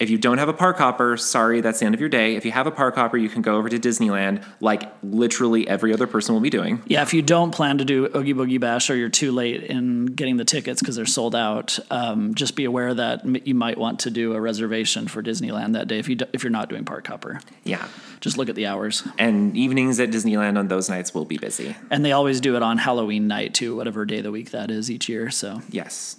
If 0.00 0.08
you 0.08 0.16
don't 0.16 0.38
have 0.38 0.48
a 0.48 0.54
park 0.54 0.78
hopper, 0.78 1.18
sorry, 1.18 1.60
that's 1.60 1.80
the 1.80 1.84
end 1.86 1.94
of 1.94 2.00
your 2.00 2.08
day. 2.08 2.34
If 2.34 2.46
you 2.46 2.52
have 2.52 2.66
a 2.66 2.70
park 2.70 2.94
hopper, 2.94 3.18
you 3.18 3.28
can 3.28 3.42
go 3.42 3.56
over 3.56 3.68
to 3.68 3.78
Disneyland 3.78 4.42
like 4.58 4.90
literally 5.02 5.68
every 5.68 5.92
other 5.92 6.06
person 6.06 6.34
will 6.34 6.40
be 6.40 6.48
doing. 6.48 6.82
Yeah, 6.86 7.02
if 7.02 7.12
you 7.12 7.20
don't 7.20 7.50
plan 7.50 7.76
to 7.78 7.84
do 7.84 8.06
Oogie 8.16 8.32
Boogie 8.32 8.58
Bash 8.58 8.88
or 8.88 8.96
you're 8.96 9.10
too 9.10 9.30
late 9.30 9.62
in 9.64 10.06
getting 10.06 10.38
the 10.38 10.44
tickets 10.46 10.80
because 10.80 10.96
they're 10.96 11.04
sold 11.04 11.34
out, 11.34 11.78
um, 11.90 12.34
just 12.34 12.56
be 12.56 12.64
aware 12.64 12.94
that 12.94 13.46
you 13.46 13.54
might 13.54 13.76
want 13.76 13.98
to 14.00 14.10
do 14.10 14.32
a 14.32 14.40
reservation 14.40 15.06
for 15.06 15.22
Disneyland 15.22 15.74
that 15.74 15.86
day 15.86 15.98
if 15.98 16.08
you 16.08 16.16
do, 16.16 16.24
if 16.32 16.42
you're 16.42 16.50
not 16.50 16.70
doing 16.70 16.86
Park 16.86 17.06
Hopper. 17.06 17.40
Yeah. 17.64 17.86
Just 18.20 18.38
look 18.38 18.48
at 18.48 18.54
the 18.54 18.66
hours, 18.66 19.06
And 19.18 19.54
evenings 19.54 20.00
at 20.00 20.10
Disneyland 20.10 20.58
on 20.58 20.68
those 20.68 20.88
nights 20.88 21.12
will 21.14 21.24
be 21.26 21.36
busy. 21.36 21.76
and 21.90 22.02
they 22.04 22.12
always 22.12 22.40
do 22.40 22.56
it 22.56 22.62
on 22.62 22.78
Halloween 22.78 23.28
night 23.28 23.52
too, 23.52 23.76
whatever 23.76 24.06
day 24.06 24.18
of 24.18 24.24
the 24.24 24.30
week 24.30 24.50
that 24.52 24.70
is 24.70 24.90
each 24.90 25.10
year. 25.10 25.30
So 25.30 25.60
Yes. 25.70 26.16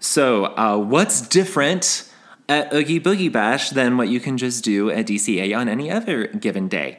So, 0.00 0.44
uh, 0.56 0.76
what's 0.76 1.20
different 1.22 2.08
at 2.52 2.72
Oogie 2.74 3.00
Boogie 3.00 3.32
Bash 3.32 3.70
than 3.70 3.96
what 3.96 4.08
you 4.08 4.20
can 4.20 4.36
just 4.36 4.62
do 4.64 4.90
at 4.90 5.06
DCA 5.06 5.56
on 5.56 5.68
any 5.68 5.90
other 5.90 6.26
given 6.26 6.68
day? 6.68 6.98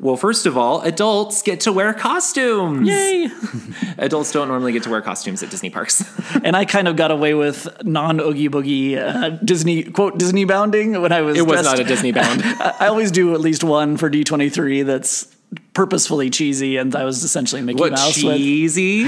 Well, 0.00 0.16
first 0.16 0.44
of 0.46 0.58
all, 0.58 0.80
adults 0.80 1.42
get 1.42 1.60
to 1.60 1.72
wear 1.72 1.94
costumes. 1.94 2.88
yay! 2.88 3.30
Adults 3.98 4.32
don't 4.32 4.48
normally 4.48 4.72
get 4.72 4.82
to 4.84 4.90
wear 4.90 5.00
costumes 5.00 5.40
at 5.42 5.50
Disney 5.50 5.70
parks. 5.70 6.02
and 6.44 6.56
I 6.56 6.64
kind 6.64 6.88
of 6.88 6.96
got 6.96 7.10
away 7.12 7.32
with 7.34 7.68
non 7.84 8.20
Oogie 8.20 8.48
Boogie 8.48 8.96
uh, 8.96 9.30
Disney 9.44 9.84
quote 9.84 10.18
Disney 10.18 10.44
bounding 10.44 11.00
when 11.00 11.12
I 11.12 11.20
was. 11.20 11.38
it 11.38 11.42
was 11.42 11.60
dressed- 11.62 11.76
not 11.76 11.78
a 11.78 11.84
Disney 11.84 12.10
bound. 12.10 12.42
I 12.80 12.88
always 12.88 13.12
do 13.12 13.34
at 13.34 13.40
least 13.40 13.62
one 13.62 13.96
for 13.96 14.10
D23 14.10 14.84
that's 14.84 15.34
purposefully 15.74 16.28
cheesy, 16.28 16.76
and 16.76 16.94
I 16.96 17.04
was 17.04 17.22
essentially 17.22 17.62
Mickey 17.62 17.78
what 17.80 17.92
Mouse 17.92 18.22
with 18.22 18.36
cheesy? 18.36 19.04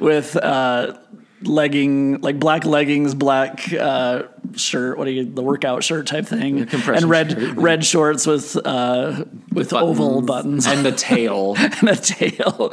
with 0.00 0.36
uh, 0.36 0.98
legging 1.42 2.20
like 2.20 2.38
black 2.38 2.64
leggings, 2.66 3.14
black 3.14 3.72
uh, 3.72 4.24
shirt, 4.56 4.98
what 4.98 5.04
do 5.04 5.10
you 5.10 5.24
the 5.24 5.42
workout 5.42 5.84
shirt 5.84 6.06
type 6.06 6.26
thing, 6.26 6.68
and 6.72 7.04
red 7.04 7.30
shirt. 7.32 7.56
red 7.56 7.84
shorts 7.84 8.26
with 8.26 8.56
uh, 8.64 9.24
with, 9.52 9.72
oval 9.72 10.22
buttons 10.22 10.66
and 10.66 10.84
the 10.84 10.92
tail. 10.92 11.54
and 11.58 11.88
a 11.88 11.96
tail. 11.96 12.70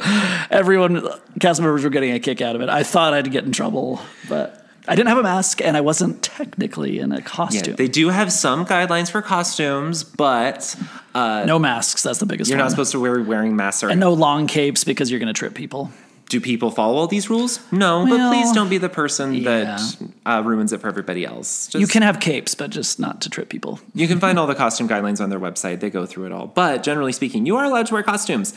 Everyone, 0.50 1.08
cast 1.40 1.60
members 1.60 1.84
were 1.84 1.90
getting 1.90 2.12
a 2.12 2.20
kick 2.20 2.40
out 2.40 2.56
of 2.56 2.62
it. 2.62 2.68
I 2.68 2.82
thought 2.82 3.14
I'd 3.14 3.30
get 3.30 3.44
in 3.44 3.52
trouble, 3.52 4.00
but 4.28 4.64
I 4.86 4.94
didn't 4.94 5.08
have 5.08 5.18
a 5.18 5.22
mask, 5.22 5.60
and 5.60 5.76
I 5.76 5.82
wasn't 5.82 6.22
technically 6.22 6.98
in 6.98 7.12
a 7.12 7.16
Yeah, 7.16 7.20
costume. 7.22 7.76
they 7.76 7.88
do 7.88 8.08
have 8.08 8.32
some 8.32 8.64
guidelines 8.64 9.10
for 9.10 9.20
costumes, 9.20 10.02
but 10.02 10.74
uh, 11.14 11.44
no 11.46 11.58
masks. 11.58 12.02
That's 12.02 12.18
the 12.18 12.26
biggest. 12.26 12.48
you're 12.48 12.56
one. 12.58 12.64
not 12.64 12.70
supposed 12.70 12.92
to 12.92 13.00
wear 13.00 13.22
wearing 13.22 13.54
masks. 13.54 13.82
Or 13.82 13.90
and 13.90 14.00
no 14.00 14.14
long 14.14 14.46
capes 14.46 14.84
because 14.84 15.10
you're 15.10 15.20
going 15.20 15.32
to 15.32 15.38
trip 15.38 15.54
people. 15.54 15.92
Do 16.28 16.40
people 16.40 16.70
follow 16.70 16.96
all 16.96 17.06
these 17.06 17.30
rules? 17.30 17.60
No, 17.72 18.06
but 18.06 18.28
please 18.30 18.52
don't 18.52 18.68
be 18.68 18.78
the 18.78 18.88
person 18.88 19.34
yeah. 19.34 19.76
that 19.76 19.96
uh, 20.26 20.42
ruins 20.44 20.72
it 20.72 20.80
for 20.80 20.88
everybody 20.88 21.24
else. 21.24 21.68
Just, 21.68 21.80
You 21.80 21.86
can 21.86 22.02
have 22.02 22.20
capes, 22.20 22.54
but 22.54 22.70
just 22.70 23.00
not 23.00 23.22
to 23.22 23.30
trip 23.30 23.48
people. 23.48 23.80
You 23.94 24.06
can 24.06 24.20
find 24.20 24.38
all 24.38 24.46
the 24.46 24.54
costume 24.54 24.88
guidelines 24.88 25.20
on 25.20 25.30
their 25.30 25.40
website. 25.40 25.80
They 25.80 25.90
go 25.90 26.04
through 26.06 26.26
it 26.26 26.32
all. 26.32 26.46
But 26.46 26.82
generally 26.82 27.12
speaking, 27.12 27.46
you 27.46 27.56
are 27.56 27.64
allowed 27.64 27.86
to 27.86 27.94
wear 27.94 28.02
costumes. 28.02 28.54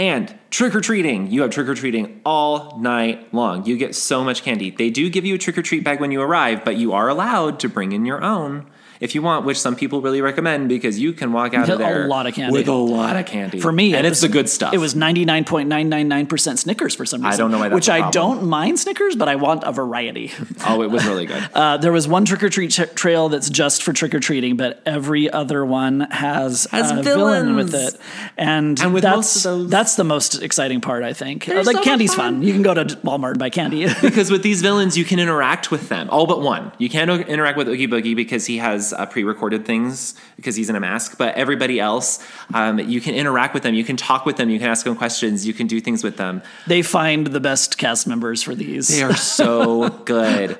And 0.00 0.34
trick 0.48 0.74
or 0.74 0.80
treating, 0.80 1.30
you 1.30 1.42
have 1.42 1.50
trick 1.50 1.68
or 1.68 1.74
treating 1.74 2.22
all 2.24 2.78
night 2.78 3.34
long. 3.34 3.66
You 3.66 3.76
get 3.76 3.94
so 3.94 4.24
much 4.24 4.42
candy. 4.42 4.70
They 4.70 4.88
do 4.88 5.10
give 5.10 5.26
you 5.26 5.34
a 5.34 5.38
trick 5.38 5.58
or 5.58 5.62
treat 5.62 5.84
bag 5.84 6.00
when 6.00 6.10
you 6.10 6.22
arrive, 6.22 6.64
but 6.64 6.76
you 6.76 6.94
are 6.94 7.10
allowed 7.10 7.60
to 7.60 7.68
bring 7.68 7.92
in 7.92 8.06
your 8.06 8.24
own 8.24 8.64
if 8.98 9.14
you 9.14 9.22
want, 9.22 9.46
which 9.46 9.58
some 9.58 9.76
people 9.76 10.02
really 10.02 10.20
recommend 10.20 10.68
because 10.68 10.98
you 10.98 11.14
can 11.14 11.32
walk 11.32 11.54
out 11.54 11.66
of 11.70 11.76
A 11.76 11.78
there 11.82 12.06
lot 12.06 12.26
of 12.26 12.34
candy. 12.34 12.52
with 12.52 12.68
a 12.68 12.72
lot 12.74 13.16
of 13.16 13.24
candy. 13.24 13.58
For 13.58 13.72
me, 13.72 13.94
and 13.94 14.06
it 14.06 14.10
it's 14.10 14.20
was- 14.20 14.28
the 14.30 14.32
good 14.32 14.46
stuff. 14.46 14.74
It 14.74 14.78
was 14.78 14.94
99.999% 14.94 16.58
Snickers 16.58 16.94
for 16.94 17.06
some 17.06 17.22
reason. 17.22 17.32
I 17.32 17.36
don't 17.38 17.50
know 17.50 17.58
why 17.58 17.70
that's 17.70 17.74
Which 17.76 17.88
a 17.88 17.92
I 17.94 18.10
don't 18.10 18.44
mind 18.44 18.78
Snickers, 18.78 19.16
but 19.16 19.26
I 19.26 19.36
want 19.36 19.64
a 19.64 19.72
variety. 19.72 20.32
oh, 20.66 20.82
it 20.82 20.90
was 20.90 21.06
really 21.06 21.24
good. 21.24 21.42
Uh, 21.54 21.78
there 21.78 21.92
was 21.92 22.06
one 22.06 22.26
trick 22.26 22.42
or 22.42 22.50
treat 22.50 22.72
tra- 22.72 22.86
trail 22.88 23.30
that's 23.30 23.48
just 23.48 23.82
for 23.82 23.94
trick 23.94 24.14
or 24.14 24.20
treating, 24.20 24.58
but 24.58 24.82
every 24.84 25.30
other 25.30 25.64
one 25.64 26.00
has, 26.10 26.66
Has 26.70 26.90
a 26.90 27.02
villain 27.02 27.56
with 27.56 27.74
it, 27.74 27.96
and, 28.36 28.78
And 28.80 28.92
with 28.92 29.02
that's 29.02 29.42
those- 29.44 29.70
that's 29.70 29.89
the 29.96 30.04
most 30.04 30.42
exciting 30.42 30.80
part. 30.80 31.02
I 31.02 31.12
think. 31.12 31.46
They're 31.46 31.62
like 31.64 31.76
so 31.76 31.82
candy's 31.82 32.14
fun. 32.14 32.34
fun. 32.36 32.42
You 32.42 32.52
can 32.52 32.62
go 32.62 32.74
to 32.74 32.84
Walmart 32.84 33.30
and 33.30 33.38
buy 33.38 33.50
candy. 33.50 33.86
because 34.02 34.30
with 34.30 34.42
these 34.42 34.62
villains, 34.62 34.96
you 34.96 35.04
can 35.04 35.18
interact 35.18 35.70
with 35.70 35.88
them. 35.88 36.08
All 36.10 36.26
but 36.26 36.40
one. 36.40 36.72
You 36.78 36.88
can't 36.88 37.10
interact 37.28 37.56
with 37.56 37.68
Oogie 37.68 37.88
Boogie 37.88 38.16
because 38.16 38.46
he 38.46 38.58
has 38.58 38.92
uh, 38.92 39.06
pre-recorded 39.06 39.64
things 39.66 40.14
because 40.36 40.56
he's 40.56 40.70
in 40.70 40.76
a 40.76 40.80
mask. 40.80 41.18
But 41.18 41.34
everybody 41.34 41.80
else, 41.80 42.18
um, 42.54 42.78
you 42.78 43.00
can 43.00 43.14
interact 43.14 43.54
with 43.54 43.62
them. 43.62 43.74
You 43.74 43.84
can 43.84 43.96
talk 43.96 44.26
with 44.26 44.36
them. 44.36 44.50
You 44.50 44.58
can 44.58 44.68
ask 44.68 44.84
them 44.84 44.96
questions. 44.96 45.46
You 45.46 45.52
can 45.54 45.66
do 45.66 45.80
things 45.80 46.02
with 46.04 46.16
them. 46.16 46.42
they 46.66 46.82
find 46.82 47.26
the 47.26 47.40
best 47.40 47.78
cast 47.78 48.06
members 48.06 48.42
for 48.42 48.54
these. 48.54 48.88
They 48.88 49.02
are 49.02 49.16
so 49.16 49.88
good. 50.04 50.58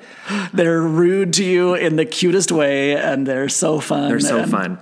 They're 0.53 0.81
rude 0.81 1.33
to 1.33 1.43
you 1.43 1.73
in 1.75 1.95
the 1.95 2.05
cutest 2.05 2.51
way, 2.51 2.95
and 2.95 3.25
they're 3.27 3.49
so 3.49 3.79
fun. 3.79 4.09
They're 4.09 4.19
so 4.19 4.39
and- 4.39 4.51
fun. 4.51 4.79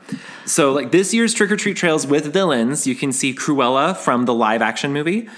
So, 0.50 0.74
like 0.74 0.90
this 0.92 1.14
year's 1.14 1.36
Trick 1.36 1.52
or 1.52 1.58
Treat 1.58 1.78
Trails 1.78 2.08
with 2.08 2.34
villains, 2.34 2.88
you 2.88 2.96
can 2.96 3.12
see 3.12 3.36
Cruella 3.36 3.96
from 3.96 4.26
the 4.26 4.34
live 4.34 4.64
action 4.64 4.92
movie, 4.92 5.30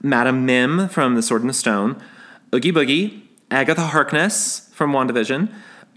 Madame 0.00 0.46
Mim 0.46 0.88
from 0.88 1.16
The 1.16 1.22
Sword 1.22 1.40
in 1.40 1.48
the 1.48 1.52
Stone, 1.52 2.00
Oogie 2.54 2.70
Boogie, 2.70 3.22
Agatha 3.50 3.86
Harkness 3.86 4.70
from 4.72 4.92
WandaVision, 4.92 5.52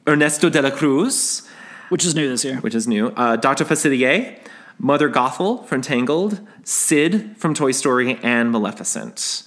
Ernesto 0.07 0.49
de 0.49 0.59
la 0.59 0.71
Cruz, 0.71 1.47
which 1.89 2.03
is 2.03 2.15
new 2.15 2.27
this 2.27 2.43
year. 2.43 2.55
which 2.61 2.73
is 2.73 2.87
new, 2.87 3.09
uh, 3.09 3.35
Dr. 3.35 3.63
Facilier, 3.63 4.39
Mother 4.79 5.07
Gothel 5.07 5.67
from 5.67 5.83
Tangled, 5.83 6.39
Sid 6.63 7.37
from 7.37 7.53
Toy 7.53 7.73
Story, 7.73 8.17
and 8.23 8.51
Maleficent. 8.51 9.43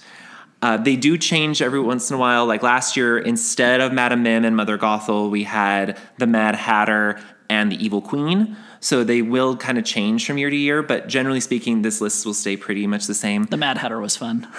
Uh, 0.61 0.77
they 0.77 0.95
do 0.95 1.17
change 1.17 1.61
every 1.61 1.81
once 1.81 2.09
in 2.09 2.15
a 2.15 2.17
while. 2.17 2.45
Like 2.45 2.63
last 2.63 2.95
year, 2.95 3.17
instead 3.17 3.81
of 3.81 3.91
Madame 3.91 4.23
Mim 4.23 4.45
and 4.45 4.55
Mother 4.55 4.77
Gothel, 4.77 5.29
we 5.29 5.43
had 5.43 5.97
the 6.17 6.27
Mad 6.27 6.55
Hatter 6.55 7.19
and 7.49 7.69
the 7.69 7.83
Evil 7.83 8.01
Queen. 8.01 8.55
So 8.79 9.03
they 9.03 9.21
will 9.21 9.57
kind 9.57 9.77
of 9.77 9.85
change 9.85 10.25
from 10.25 10.37
year 10.37 10.49
to 10.49 10.55
year, 10.55 10.83
but 10.83 11.07
generally 11.07 11.39
speaking, 11.39 11.81
this 11.81 12.01
list 12.01 12.25
will 12.25 12.33
stay 12.33 12.57
pretty 12.57 12.87
much 12.87 13.07
the 13.07 13.13
same. 13.13 13.45
The 13.45 13.57
Mad 13.57 13.77
Hatter 13.77 13.99
was 13.99 14.15
fun. 14.15 14.47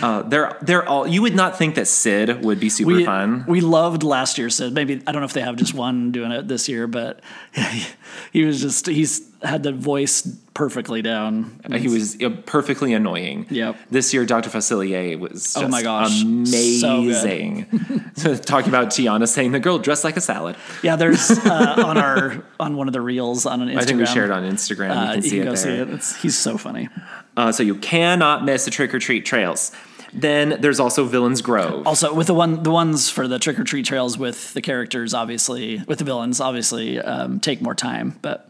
Uh, 0.00 0.22
they're 0.22 0.56
they're 0.62 0.88
all. 0.88 1.06
You 1.06 1.22
would 1.22 1.36
not 1.36 1.56
think 1.56 1.76
that 1.76 1.86
Sid 1.86 2.44
would 2.44 2.58
be 2.58 2.68
super 2.68 2.92
we, 2.92 3.04
fun. 3.04 3.44
We 3.46 3.60
loved 3.60 4.02
last 4.02 4.36
year 4.36 4.50
Sid. 4.50 4.72
Maybe 4.72 5.00
I 5.06 5.12
don't 5.12 5.20
know 5.20 5.26
if 5.26 5.32
they 5.32 5.42
have 5.42 5.54
just 5.54 5.74
one 5.74 6.10
doing 6.10 6.32
it 6.32 6.48
this 6.48 6.68
year, 6.68 6.88
but 6.88 7.20
he 8.32 8.44
was 8.44 8.60
just 8.60 8.86
he's 8.86 9.20
had 9.42 9.62
the 9.62 9.72
voice 9.72 10.22
perfectly 10.54 11.02
down. 11.02 11.60
Uh, 11.64 11.76
He 11.78 11.88
was 11.88 12.20
uh, 12.22 12.30
perfectly 12.46 12.92
annoying. 12.94 13.46
Yep. 13.50 13.76
This 13.90 14.12
year, 14.14 14.24
Dr. 14.24 14.50
Facilier 14.50 15.18
was 15.18 15.32
just 15.32 15.56
Oh 15.58 15.68
my 15.68 15.82
gosh, 15.82 16.22
amazing. 16.22 17.66
so. 18.14 18.34
Talking 18.36 18.68
about 18.68 18.88
Tiana 18.88 19.26
saying 19.28 19.52
the 19.52 19.60
girl 19.60 19.78
dressed 19.78 20.04
like 20.04 20.16
a 20.16 20.20
salad. 20.20 20.56
Yeah, 20.82 20.96
there's 20.96 21.30
uh, 21.46 21.82
on 21.84 21.98
our 21.98 22.44
on 22.60 22.76
one 22.76 22.86
of 22.88 22.92
the 22.92 23.00
reels 23.00 23.46
on 23.46 23.62
an 23.62 23.68
Instagram. 23.68 23.78
I 23.78 23.84
think 23.84 23.98
we 24.00 24.06
shared 24.06 24.30
on 24.30 24.44
Instagram. 24.44 24.90
Uh, 24.96 25.02
you 25.08 25.12
can 25.14 25.22
see 25.22 25.36
you 25.36 25.42
it 25.42 25.44
can 25.44 25.54
go 25.54 25.60
there. 25.60 25.76
see 25.86 25.90
it. 25.92 25.94
It's, 25.94 26.16
he's 26.22 26.38
so 26.38 26.58
funny. 26.58 26.88
Uh, 27.36 27.50
so 27.52 27.62
you 27.62 27.74
cannot 27.76 28.44
miss 28.44 28.64
the 28.64 28.70
trick 28.70 28.94
or 28.94 28.98
treat 28.98 29.24
trails. 29.24 29.72
Then 30.14 30.58
there's 30.60 30.78
also 30.78 31.04
Villains 31.06 31.40
Grove. 31.40 31.86
Also, 31.86 32.12
with 32.12 32.26
the 32.26 32.34
one 32.34 32.62
the 32.62 32.70
ones 32.70 33.08
for 33.08 33.26
the 33.26 33.38
trick 33.38 33.58
or 33.58 33.64
treat 33.64 33.86
trails 33.86 34.18
with 34.18 34.52
the 34.52 34.60
characters, 34.60 35.14
obviously 35.14 35.82
with 35.88 35.98
the 35.98 36.04
villains, 36.04 36.38
obviously 36.40 37.00
um, 37.00 37.40
take 37.40 37.62
more 37.62 37.74
time, 37.74 38.18
but 38.20 38.46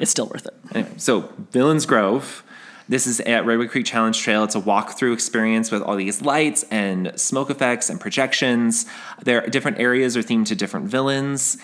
it's 0.00 0.10
still 0.10 0.26
worth 0.26 0.46
it. 0.46 0.54
Anyway, 0.74 0.92
so 0.96 1.32
Villains 1.50 1.86
Grove. 1.86 2.42
This 2.86 3.06
is 3.06 3.20
at 3.20 3.46
Redwood 3.46 3.70
Creek 3.70 3.86
Challenge 3.86 4.18
Trail. 4.18 4.44
It's 4.44 4.54
a 4.54 4.60
walkthrough 4.60 5.14
experience 5.14 5.70
with 5.70 5.80
all 5.80 5.96
these 5.96 6.20
lights 6.20 6.64
and 6.70 7.18
smoke 7.18 7.48
effects 7.48 7.88
and 7.88 7.98
projections. 7.98 8.84
There, 9.22 9.46
different 9.46 9.78
areas 9.78 10.18
are 10.18 10.22
themed 10.22 10.46
to 10.46 10.54
different 10.54 10.86
villains. 10.86 11.56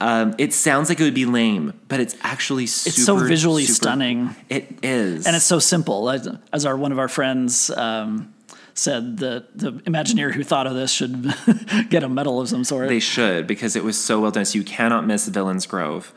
Um, 0.00 0.34
it 0.36 0.52
sounds 0.52 0.88
like 0.88 0.98
it 0.98 1.04
would 1.04 1.14
be 1.14 1.26
lame, 1.26 1.78
but 1.86 2.00
it's 2.00 2.16
actually 2.22 2.66
super. 2.66 3.00
so 3.00 3.16
visually 3.18 3.66
super- 3.66 3.74
stunning. 3.74 4.34
It 4.48 4.78
is, 4.82 5.26
and 5.26 5.36
it's 5.36 5.44
so 5.44 5.60
simple. 5.60 6.10
As, 6.10 6.28
as 6.52 6.66
our 6.66 6.76
one 6.76 6.90
of 6.90 6.98
our 6.98 7.06
friends 7.06 7.70
um, 7.70 8.34
said, 8.74 9.18
the 9.18 9.46
the 9.54 9.72
Imagineer 9.72 10.32
who 10.32 10.42
thought 10.42 10.66
of 10.66 10.74
this 10.74 10.90
should 10.90 11.32
get 11.88 12.02
a 12.02 12.08
medal 12.08 12.40
of 12.40 12.48
some 12.48 12.64
sort. 12.64 12.88
They 12.88 12.98
should 12.98 13.46
because 13.46 13.76
it 13.76 13.84
was 13.84 13.96
so 13.96 14.20
well 14.20 14.32
done. 14.32 14.44
So 14.44 14.58
you 14.58 14.64
cannot 14.64 15.06
miss 15.06 15.28
Villains 15.28 15.66
Grove. 15.66 16.12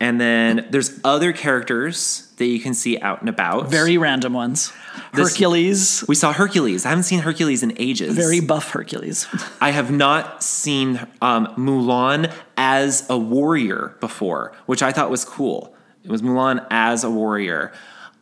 And 0.00 0.20
then 0.20 0.66
there's 0.70 1.00
other 1.02 1.32
characters 1.32 2.32
that 2.36 2.46
you 2.46 2.60
can 2.60 2.72
see 2.72 2.98
out 2.98 3.20
and 3.20 3.28
about. 3.28 3.68
very 3.68 3.98
random 3.98 4.32
ones. 4.32 4.72
This- 5.12 5.30
Hercules, 5.30 6.04
We 6.06 6.14
saw 6.14 6.32
Hercules. 6.32 6.86
I 6.86 6.90
haven't 6.90 7.02
seen 7.04 7.20
Hercules 7.20 7.62
in 7.64 7.72
ages. 7.78 8.14
very 8.14 8.38
buff 8.40 8.70
Hercules. 8.70 9.26
I 9.60 9.70
have 9.72 9.90
not 9.90 10.42
seen 10.44 11.00
um, 11.20 11.48
Mulan 11.56 12.32
as 12.56 13.08
a 13.10 13.18
warrior 13.18 13.96
before, 14.00 14.52
which 14.66 14.82
I 14.84 14.92
thought 14.92 15.10
was 15.10 15.24
cool. 15.24 15.74
It 16.04 16.10
was 16.12 16.22
Mulan 16.22 16.64
as 16.70 17.02
a 17.02 17.10
warrior. 17.10 17.72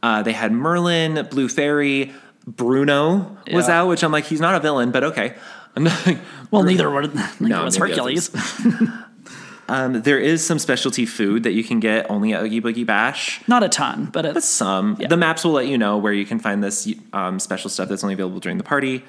Uh, 0.02 0.22
they 0.22 0.32
had 0.32 0.52
Merlin, 0.52 1.26
Blue 1.30 1.48
Fairy, 1.48 2.12
Bruno 2.46 3.36
was 3.52 3.68
Yeah. 3.68 3.82
out, 3.82 3.88
which 3.88 4.02
I'm 4.02 4.12
like, 4.12 4.24
he's 4.24 4.40
not 4.40 4.54
a 4.54 4.60
villain, 4.60 4.92
but 4.92 5.04
okay. 5.04 5.34
Well, 6.50 6.62
neither 6.62 6.88
were 6.88 7.06
No, 7.40 7.64
was 7.64 7.76
Hercules. 7.76 8.30
Um, 9.68 10.02
there 10.02 10.18
is 10.18 10.44
some 10.46 10.58
specialty 10.58 11.06
food 11.06 11.42
that 11.42 11.52
you 11.52 11.64
can 11.64 11.80
get 11.80 12.10
only 12.10 12.32
at 12.32 12.42
Oogie 12.42 12.60
Boogie 12.60 12.86
Bash. 12.86 13.40
Not 13.48 13.62
a 13.62 13.68
ton, 13.68 14.06
but 14.12 14.24
it's 14.24 14.46
Some. 14.46 14.96
The 14.96 15.16
maps 15.16 15.44
will 15.44 15.52
let 15.52 15.66
you 15.66 15.76
know 15.78 15.96
where 15.98 16.12
you 16.12 16.24
can 16.26 16.38
find 16.38 16.62
this 16.62 16.88
um, 17.12 17.38
special 17.40 17.70
stuff 17.70 17.88
that's 17.88 18.04
only 18.04 18.14
available 18.14 18.40
during 18.40 18.58
the 18.58 18.64
party. 18.64 19.04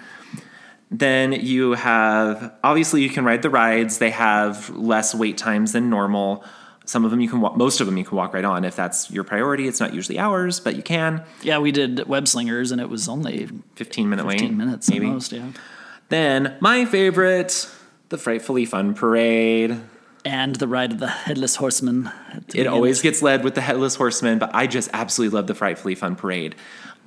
Then 0.89 1.33
you 1.33 1.73
have 1.73 2.53
obviously 2.63 3.01
you 3.03 3.09
can 3.09 3.25
ride 3.25 3.41
the 3.41 3.49
rides. 3.49 3.97
They 3.97 4.11
have 4.11 4.69
less 4.69 5.13
wait 5.13 5.37
times 5.37 5.73
than 5.73 5.89
normal. 5.89 6.43
Some 6.85 7.03
of 7.03 7.11
them 7.11 7.19
you 7.19 7.27
can 7.27 7.41
walk. 7.41 7.57
Most 7.57 7.81
of 7.81 7.85
them 7.87 7.97
you 7.97 8.05
can 8.05 8.15
walk 8.15 8.33
right 8.33 8.45
on 8.45 8.63
if 8.63 8.75
that's 8.77 9.11
your 9.11 9.25
priority. 9.25 9.67
It's 9.67 9.81
not 9.81 9.93
usually 9.93 10.17
hours, 10.17 10.61
but 10.61 10.77
you 10.77 10.81
can. 10.81 11.23
yeah. 11.41 11.59
We 11.59 11.73
did 11.73 12.07
web 12.07 12.29
slingers, 12.29 12.71
and 12.71 12.79
it 12.79 12.87
was 12.89 13.09
only 13.09 13.49
Fifteen 13.75 14.09
minute 14.09 14.25
wait. 14.25 14.39
15 14.39 14.57
minutes 14.57 14.89
maybe. 14.89 15.07
most. 15.07 15.33
Yeah. 15.33 15.49
Then 16.07 16.55
my 16.61 16.85
favorite, 16.85 17.69
the 18.07 18.17
frightfully 18.17 18.65
fun 18.65 18.93
parade. 18.93 19.77
And 20.27 20.57
the 20.57 20.67
ride 20.67 20.91
of 20.91 20.99
the 20.99 21.07
headless 21.07 21.55
horseman. 21.55 22.11
It 22.53 22.67
always 22.67 23.01
gets 23.01 23.21
led 23.21 23.45
with 23.45 23.55
the 23.55 23.61
headless 23.61 23.95
horseman, 23.95 24.39
but 24.39 24.53
I 24.53 24.67
just 24.67 24.89
absolutely 24.91 25.33
love 25.35 25.47
the 25.47 25.55
frightfully 25.55 25.95
fun 25.95 26.17
parade. 26.17 26.53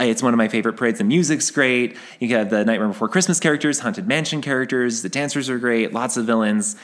It's 0.01 0.23
one 0.23 0.33
of 0.33 0.39
my 0.39 0.49
favorite 0.49 0.79
parades. 0.79 0.99
The 0.99 1.05
music's 1.05 1.51
great. 1.51 1.99
You 2.19 2.35
have 2.37 2.49
the 2.49 2.65
Nightmare 2.65 2.89
Before 2.89 3.09
Christmas 3.09 3.39
characters, 3.39 3.81
Haunted 3.81 4.09
Mansion 4.09 4.41
characters. 4.41 5.03
The 5.03 5.11
dancers 5.11 5.51
are 5.51 5.59
great. 5.59 5.93
Lots 5.93 6.17
of 6.17 6.25
villains. 6.25 6.77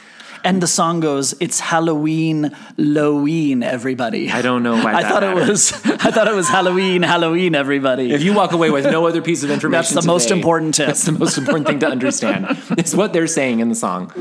And 0.45 0.63
the 0.63 0.67
song 0.67 1.01
goes, 1.01 1.35
"It's 1.41 1.59
Halloween, 1.59 2.55
Halloween, 2.77 3.63
everybody." 3.63 4.31
I 4.31 4.43
don't 4.43 4.63
know 4.63 4.75
why 4.75 4.95
I 5.01 5.03
thought 5.03 5.23
it 5.23 5.35
was. 5.35 5.73
I 5.73 6.11
thought 6.11 6.29
it 6.29 6.35
was 6.35 6.49
Halloween, 6.49 7.03
Halloween, 7.03 7.55
everybody. 7.55 8.13
If 8.13 8.23
you 8.23 8.35
walk 8.35 8.53
away 8.53 8.71
with 8.71 8.85
no 8.85 9.07
other 9.07 9.23
piece 9.23 9.43
of 9.43 9.51
information, 9.51 9.95
That's 9.95 10.05
the 10.05 10.07
most 10.07 10.31
important 10.31 10.75
tip. 10.75 10.89
That's 10.89 11.05
the 11.05 11.13
most 11.13 11.39
important 11.39 11.67
thing 11.67 11.79
to 11.81 11.89
understand. 11.89 12.47
it's 12.77 12.95
what 12.95 13.15
they're 13.15 13.27
saying 13.27 13.61
in 13.61 13.71
the 13.71 13.75
song. 13.75 14.13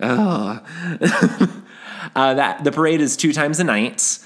Ugh. 0.00 0.62
Oh. 1.00 1.58
uh, 2.14 2.34
that 2.34 2.64
the 2.64 2.72
parade 2.72 3.00
is 3.00 3.16
two 3.16 3.32
times 3.32 3.60
a 3.60 3.64
night, 3.64 4.18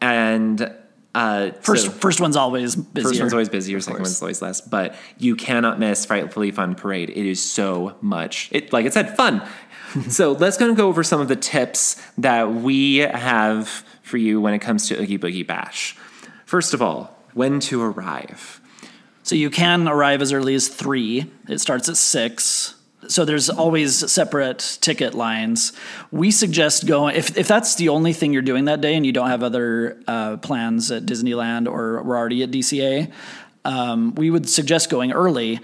and 0.00 0.72
uh, 1.14 1.50
first, 1.60 1.86
so- 1.86 1.90
first 1.90 2.20
one's 2.20 2.36
always 2.36 2.76
busier. 2.76 3.08
First 3.10 3.20
one's 3.20 3.32
always 3.32 3.48
busier, 3.48 3.80
second 3.80 4.02
one's 4.02 4.22
always 4.22 4.42
less. 4.42 4.60
But 4.60 4.94
you 5.18 5.36
cannot 5.36 5.78
miss 5.78 6.04
Frightfully 6.06 6.50
Fun 6.50 6.74
Parade. 6.74 7.10
It 7.10 7.26
is 7.26 7.42
so 7.42 7.96
much. 8.00 8.48
It 8.52 8.72
like 8.72 8.86
I 8.86 8.90
said, 8.90 9.16
fun. 9.16 9.42
so 10.08 10.32
let's 10.32 10.56
gonna 10.56 10.74
go 10.74 10.88
over 10.88 11.02
some 11.02 11.20
of 11.20 11.28
the 11.28 11.36
tips 11.36 11.96
that 12.18 12.52
we 12.52 12.98
have 12.98 13.68
for 14.02 14.16
you 14.16 14.40
when 14.40 14.54
it 14.54 14.60
comes 14.60 14.88
to 14.88 15.00
Oogie 15.00 15.18
Boogie 15.18 15.46
Bash. 15.46 15.96
First 16.44 16.72
of 16.74 16.80
all, 16.80 17.16
when 17.34 17.60
to 17.60 17.82
arrive. 17.82 18.60
So 19.22 19.34
you 19.34 19.50
can 19.50 19.86
arrive 19.86 20.22
as 20.22 20.32
early 20.32 20.54
as 20.54 20.68
three. 20.68 21.30
It 21.48 21.58
starts 21.58 21.88
at 21.88 21.96
six. 21.98 22.74
So 23.06 23.24
there's 23.24 23.48
always 23.48 24.10
separate 24.10 24.78
ticket 24.80 25.14
lines. 25.14 25.72
We 26.10 26.32
suggest 26.32 26.86
going 26.86 27.14
if 27.14 27.38
if 27.38 27.46
that's 27.46 27.76
the 27.76 27.90
only 27.90 28.12
thing 28.12 28.32
you're 28.32 28.42
doing 28.42 28.64
that 28.64 28.80
day 28.80 28.96
and 28.96 29.06
you 29.06 29.12
don't 29.12 29.28
have 29.28 29.44
other 29.44 30.02
uh, 30.08 30.38
plans 30.38 30.90
at 30.90 31.06
Disneyland 31.06 31.70
or 31.70 32.02
we're 32.02 32.16
already 32.16 32.42
at 32.42 32.50
DCA. 32.50 33.12
Um, 33.64 34.14
we 34.14 34.30
would 34.30 34.48
suggest 34.48 34.90
going 34.90 35.12
early. 35.12 35.60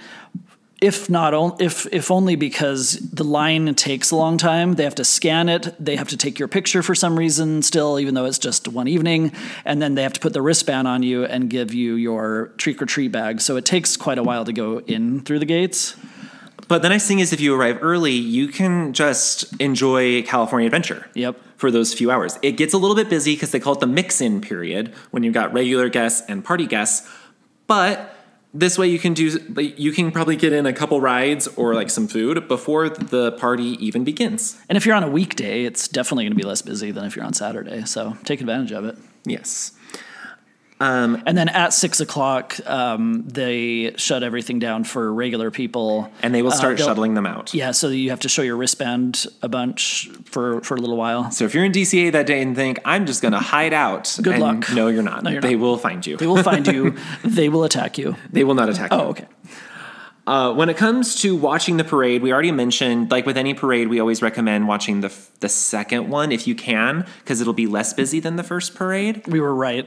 If 0.81 1.09
not, 1.09 1.61
if 1.61 1.87
if 1.93 2.11
only 2.11 2.37
because 2.37 2.99
the 3.11 3.25
line 3.25 3.75
takes 3.75 4.11
a 4.11 4.17
long 4.17 4.39
time. 4.39 4.75
They 4.75 4.85
have 4.85 4.97
to 4.97 5.05
scan 5.05 5.49
it. 5.49 5.75
They 5.83 5.97
have 5.97 6.09
to 6.09 6.17
take 6.17 6.39
your 6.39 6.49
picture 6.49 6.83
for 6.83 6.95
some 6.95 7.19
reason 7.19 7.63
still, 7.63 7.99
even 7.99 8.15
though 8.15 8.27
it's 8.27 8.39
just 8.39 8.69
one 8.69 8.87
evening, 8.87 9.33
and 9.65 9.81
then 9.81 9.95
they 9.95 10.03
have 10.03 10.13
to 10.13 10.21
put 10.21 10.35
the 10.35 10.43
wristband 10.43 10.87
on 10.87 11.03
you 11.03 11.25
and 11.25 11.49
give 11.49 11.73
you 11.73 11.95
your 11.95 12.53
trick 12.59 12.83
or 12.83 12.87
treat 12.87 13.13
bag. 13.13 13.41
So 13.41 13.57
it 13.57 13.65
takes 13.65 13.97
quite 13.97 14.19
a 14.19 14.23
while 14.23 14.45
to 14.45 14.53
go 14.53 14.81
in 14.81 15.23
through 15.23 15.39
the 15.39 15.47
gates. 15.47 15.97
But 16.69 16.83
the 16.83 16.89
nice 16.89 17.07
thing 17.07 17.19
is, 17.19 17.33
if 17.33 17.41
you 17.41 17.55
arrive 17.55 17.79
early, 17.83 18.13
you 18.13 18.49
can 18.49 18.93
just 18.93 19.61
enjoy 19.61 20.23
California 20.23 20.67
Adventure. 20.67 21.07
Yep. 21.15 21.41
For 21.57 21.71
those 21.71 21.95
few 21.95 22.11
hours, 22.11 22.39
it 22.43 22.53
gets 22.53 22.75
a 22.75 22.79
little 22.79 22.97
bit 22.97 23.09
busy 23.09 23.35
because 23.35 23.53
they 23.53 23.61
call 23.61 23.75
it 23.75 23.81
the 23.81 23.87
mix-in 23.87 24.41
period 24.41 24.93
when 25.11 25.23
you've 25.23 25.35
got 25.35 25.53
regular 25.53 25.89
guests 25.89 26.23
and 26.29 26.45
party 26.45 26.67
guests. 26.67 27.09
But 27.67 28.15
this 28.53 28.79
way, 28.79 28.87
you 28.87 28.99
can 28.99 29.15
do 29.15 29.39
you 29.77 29.93
can 29.93 30.13
probably 30.13 30.37
get 30.37 30.53
in 30.53 30.65
a 30.65 30.73
couple 30.73 31.01
rides 31.01 31.49
or 31.49 31.75
like 31.75 31.91
some 31.91 32.07
food 32.07 32.47
before 32.49 32.89
the 32.89 33.33
party 33.33 33.77
even 33.85 34.05
begins. 34.05 34.59
And 34.69 34.77
if 34.77 34.87
you're 34.87 34.95
on 34.95 35.03
a 35.03 35.11
weekday, 35.11 35.65
it's 35.65 35.89
definitely 35.89 36.25
going 36.25 36.33
to 36.33 36.37
be 36.37 36.47
less 36.47 36.63
busy 36.63 36.91
than 36.91 37.05
if 37.05 37.17
you're 37.17 37.25
on 37.25 37.35
Saturday. 37.35 37.85
So 37.85 38.17
take 38.25 38.41
advantage 38.41 38.73
of 38.73 38.85
it. 38.85 38.97
Yes. 39.25 39.73
And 40.81 41.39
then 41.39 41.49
at 41.49 41.73
six 41.73 42.01
o'clock, 42.01 42.57
um, 42.67 43.25
they 43.27 43.95
shut 43.97 44.23
everything 44.23 44.59
down 44.59 44.85
for 44.85 45.13
regular 45.15 45.51
people. 45.51 46.11
And 46.23 46.35
they 46.35 46.43
will 46.43 46.53
Uh, 46.53 46.57
start 46.57 46.77
they'll- 46.77 46.87
shuttling 46.87 47.15
them 47.15 47.27
out. 47.27 47.55
Yeah, 47.55 47.71
so 47.71 47.89
you 47.89 48.11
have 48.11 48.21
to 48.21 48.29
show 48.29 48.43
your 48.43 48.57
wristband 48.57 49.27
a 49.43 49.49
bunch 49.49 50.11
for, 50.27 50.61
for 50.61 50.75
a 50.75 50.79
little 50.81 50.97
while. 50.99 51.31
So 51.31 51.45
if 51.47 51.55
you're 51.55 51.65
in 51.65 51.73
DCA 51.73 52.11
that 52.13 52.27
day 52.27 52.43
and 52.43 52.55
think 52.55 52.81
I'm 52.85 53.07
just 53.07 53.23
going 53.23 53.33
to 53.33 53.39
hide 53.39 53.73
out, 53.73 54.15
Good 54.21 54.35
and 54.35 54.43
luck. 54.43 54.73
No, 54.75 54.89
you're 54.89 55.03
not. 55.03 55.23
No, 55.23 55.31
you're 55.31 55.41
they 55.41 55.55
not. 55.55 55.61
will 55.61 55.79
find 55.79 56.07
you. 56.07 56.17
They 56.19 56.27
will 56.27 56.43
find 56.43 56.67
you. 56.67 56.95
they 57.25 57.49
will 57.49 57.65
attack 57.65 57.97
you. 57.97 58.17
They 58.31 58.45
will 58.45 58.55
not 58.55 58.69
attack 58.69 58.93
you. 58.93 58.99
Oh, 58.99 59.05
okay. 59.09 59.25
Uh, 60.27 60.53
when 60.55 60.71
it 60.71 60.77
comes 60.79 61.17
to 61.21 61.37
watching 61.37 61.77
the 61.77 61.85
parade, 61.85 62.23
we 62.23 62.33
already 62.33 62.51
mentioned, 62.51 63.11
like 63.11 63.27
with 63.27 63.37
any 63.37 63.53
parade, 63.53 63.89
we 63.89 64.01
always 64.01 64.23
recommend 64.23 64.67
watching 64.67 65.03
the 65.03 65.09
f- 65.09 65.31
the 65.41 65.51
second 65.51 66.09
one 66.09 66.33
if 66.33 66.47
you 66.47 66.55
can, 66.55 67.05
because 67.19 67.43
it'll 67.43 67.53
be 67.53 67.67
less 67.67 67.93
busy 67.93 68.21
than 68.21 68.37
the 68.37 68.43
first 68.43 68.75
parade. 68.75 69.23
We 69.27 69.39
were 69.39 69.55
right 69.55 69.87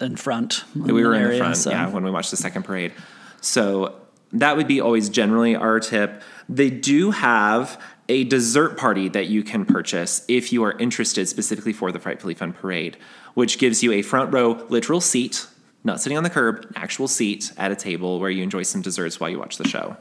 in 0.00 0.16
front. 0.16 0.64
We 0.74 0.92
were 0.92 1.14
in 1.14 1.30
the 1.30 1.38
front, 1.38 1.56
so- 1.56 1.70
yeah, 1.70 1.88
when 1.88 2.04
we 2.04 2.10
watched 2.10 2.30
the 2.30 2.36
second 2.36 2.64
parade. 2.64 2.92
So 3.40 3.94
that 4.32 4.56
would 4.56 4.66
be 4.68 4.80
always 4.80 5.08
generally 5.08 5.54
our 5.56 5.80
tip. 5.80 6.22
They 6.48 6.70
do 6.70 7.10
have 7.12 7.80
a 8.08 8.24
dessert 8.24 8.76
party 8.76 9.08
that 9.08 9.26
you 9.26 9.42
can 9.42 9.64
purchase 9.64 10.24
if 10.28 10.52
you 10.52 10.62
are 10.64 10.72
interested 10.78 11.26
specifically 11.28 11.72
for 11.72 11.90
the 11.90 11.98
Frightfully 11.98 12.34
Fun 12.34 12.52
Parade, 12.52 12.96
which 13.34 13.58
gives 13.58 13.82
you 13.82 13.92
a 13.92 14.02
front 14.02 14.32
row 14.32 14.64
literal 14.68 15.00
seat, 15.00 15.46
not 15.82 16.00
sitting 16.00 16.16
on 16.16 16.22
the 16.24 16.30
curb, 16.30 16.64
an 16.66 16.72
actual 16.76 17.08
seat 17.08 17.52
at 17.56 17.70
a 17.72 17.76
table 17.76 18.20
where 18.20 18.30
you 18.30 18.42
enjoy 18.42 18.62
some 18.62 18.80
desserts 18.82 19.18
while 19.18 19.30
you 19.30 19.38
watch 19.38 19.56
the 19.56 19.66
show. 19.66 19.96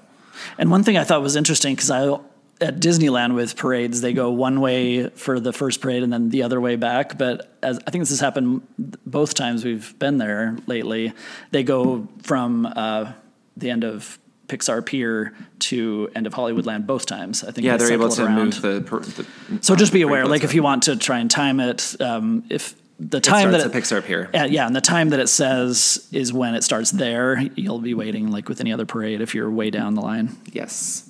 And 0.58 0.70
one 0.70 0.84
thing 0.84 0.98
I 0.98 1.04
thought 1.04 1.22
was 1.22 1.36
interesting 1.36 1.74
because 1.76 1.90
I 1.90 2.18
at 2.62 2.80
Disneyland 2.80 3.36
with 3.36 3.56
parades, 3.56 4.02
they 4.02 4.14
go 4.14 4.32
one 4.32 4.62
way 4.62 5.10
for 5.10 5.40
the 5.40 5.52
first 5.52 5.82
parade 5.82 6.04
and 6.04 6.12
then 6.14 6.30
the 6.30 6.44
other 6.44 6.62
way 6.62 6.76
back. 6.76 7.18
But 7.18 7.54
as 7.62 7.80
I 7.86 7.92
think 7.92 8.02
this 8.02 8.10
has 8.10 8.20
happened 8.22 8.62
both 9.06 9.34
times 9.34 9.66
we've 9.66 9.98
been 10.00 10.18
there 10.18 10.58
lately, 10.68 11.12
they 11.52 11.64
go 11.64 12.08
from 12.24 12.66
uh, 12.66 13.12
the 13.58 13.70
end 13.70 13.84
of 13.84 14.18
Pixar 14.48 14.86
Pier 14.86 15.34
to 15.60 16.10
end 16.16 16.28
of 16.28 16.34
Hollywoodland 16.34 16.86
both 16.86 17.06
times. 17.06 17.44
I 17.44 17.52
think 17.52 17.66
Yeah, 17.66 17.78
they 17.78 17.86
they're 17.86 17.94
able 17.94 18.10
to 18.10 18.26
around. 18.26 18.36
move 18.36 18.62
the. 18.62 18.82
per- 18.86 19.00
the 19.00 19.26
So 19.62 19.76
just 19.76 19.92
be 19.92 20.04
uh, 20.04 20.08
aware, 20.08 20.26
like 20.26 20.44
if 20.44 20.54
you 20.54 20.64
want 20.64 20.84
to 20.84 20.96
try 20.96 21.20
and 21.20 21.30
time 21.32 21.60
it, 21.60 21.96
um, 22.00 22.44
if 22.50 22.76
the 23.00 23.20
time 23.20 23.50
starts 23.50 23.64
that 23.66 23.76
at 23.76 23.84
Pixar 23.84 24.06
Pier. 24.06 24.30
Yeah, 24.34 24.46
yeah, 24.46 24.68
and 24.68 24.74
the 24.76 24.82
time 24.82 25.10
that 25.10 25.20
it 25.20 25.28
says 25.28 26.08
is 26.14 26.32
when 26.32 26.56
it 26.56 26.64
starts 26.64 26.92
there. 26.92 27.42
You'll 27.56 27.80
be 27.80 27.94
waiting 27.94 28.32
like 28.32 28.48
with 28.48 28.62
any 28.62 28.72
other 28.72 28.86
parade 28.86 29.20
if 29.20 29.36
you're 29.36 29.50
way 29.52 29.70
down 29.72 29.96
the 29.96 30.02
line. 30.02 30.38
Yes. 30.54 31.10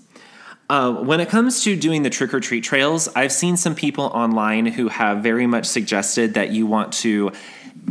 Uh, 0.67 0.93
when 0.93 1.19
it 1.19 1.30
comes 1.30 1.63
to 1.63 1.75
doing 1.75 2.01
the 2.04 2.10
trick 2.10 2.34
or 2.34 2.39
treat 2.39 2.63
trails, 2.63 3.08
I've 3.15 3.32
seen 3.32 3.56
some 3.56 3.75
people 3.75 4.06
online 4.06 4.65
who 4.65 4.88
have 4.88 5.21
very 5.21 5.45
much 5.45 5.65
suggested 5.65 6.34
that 6.34 6.49
you 6.49 6.65
want 6.65 6.91
to 6.93 7.32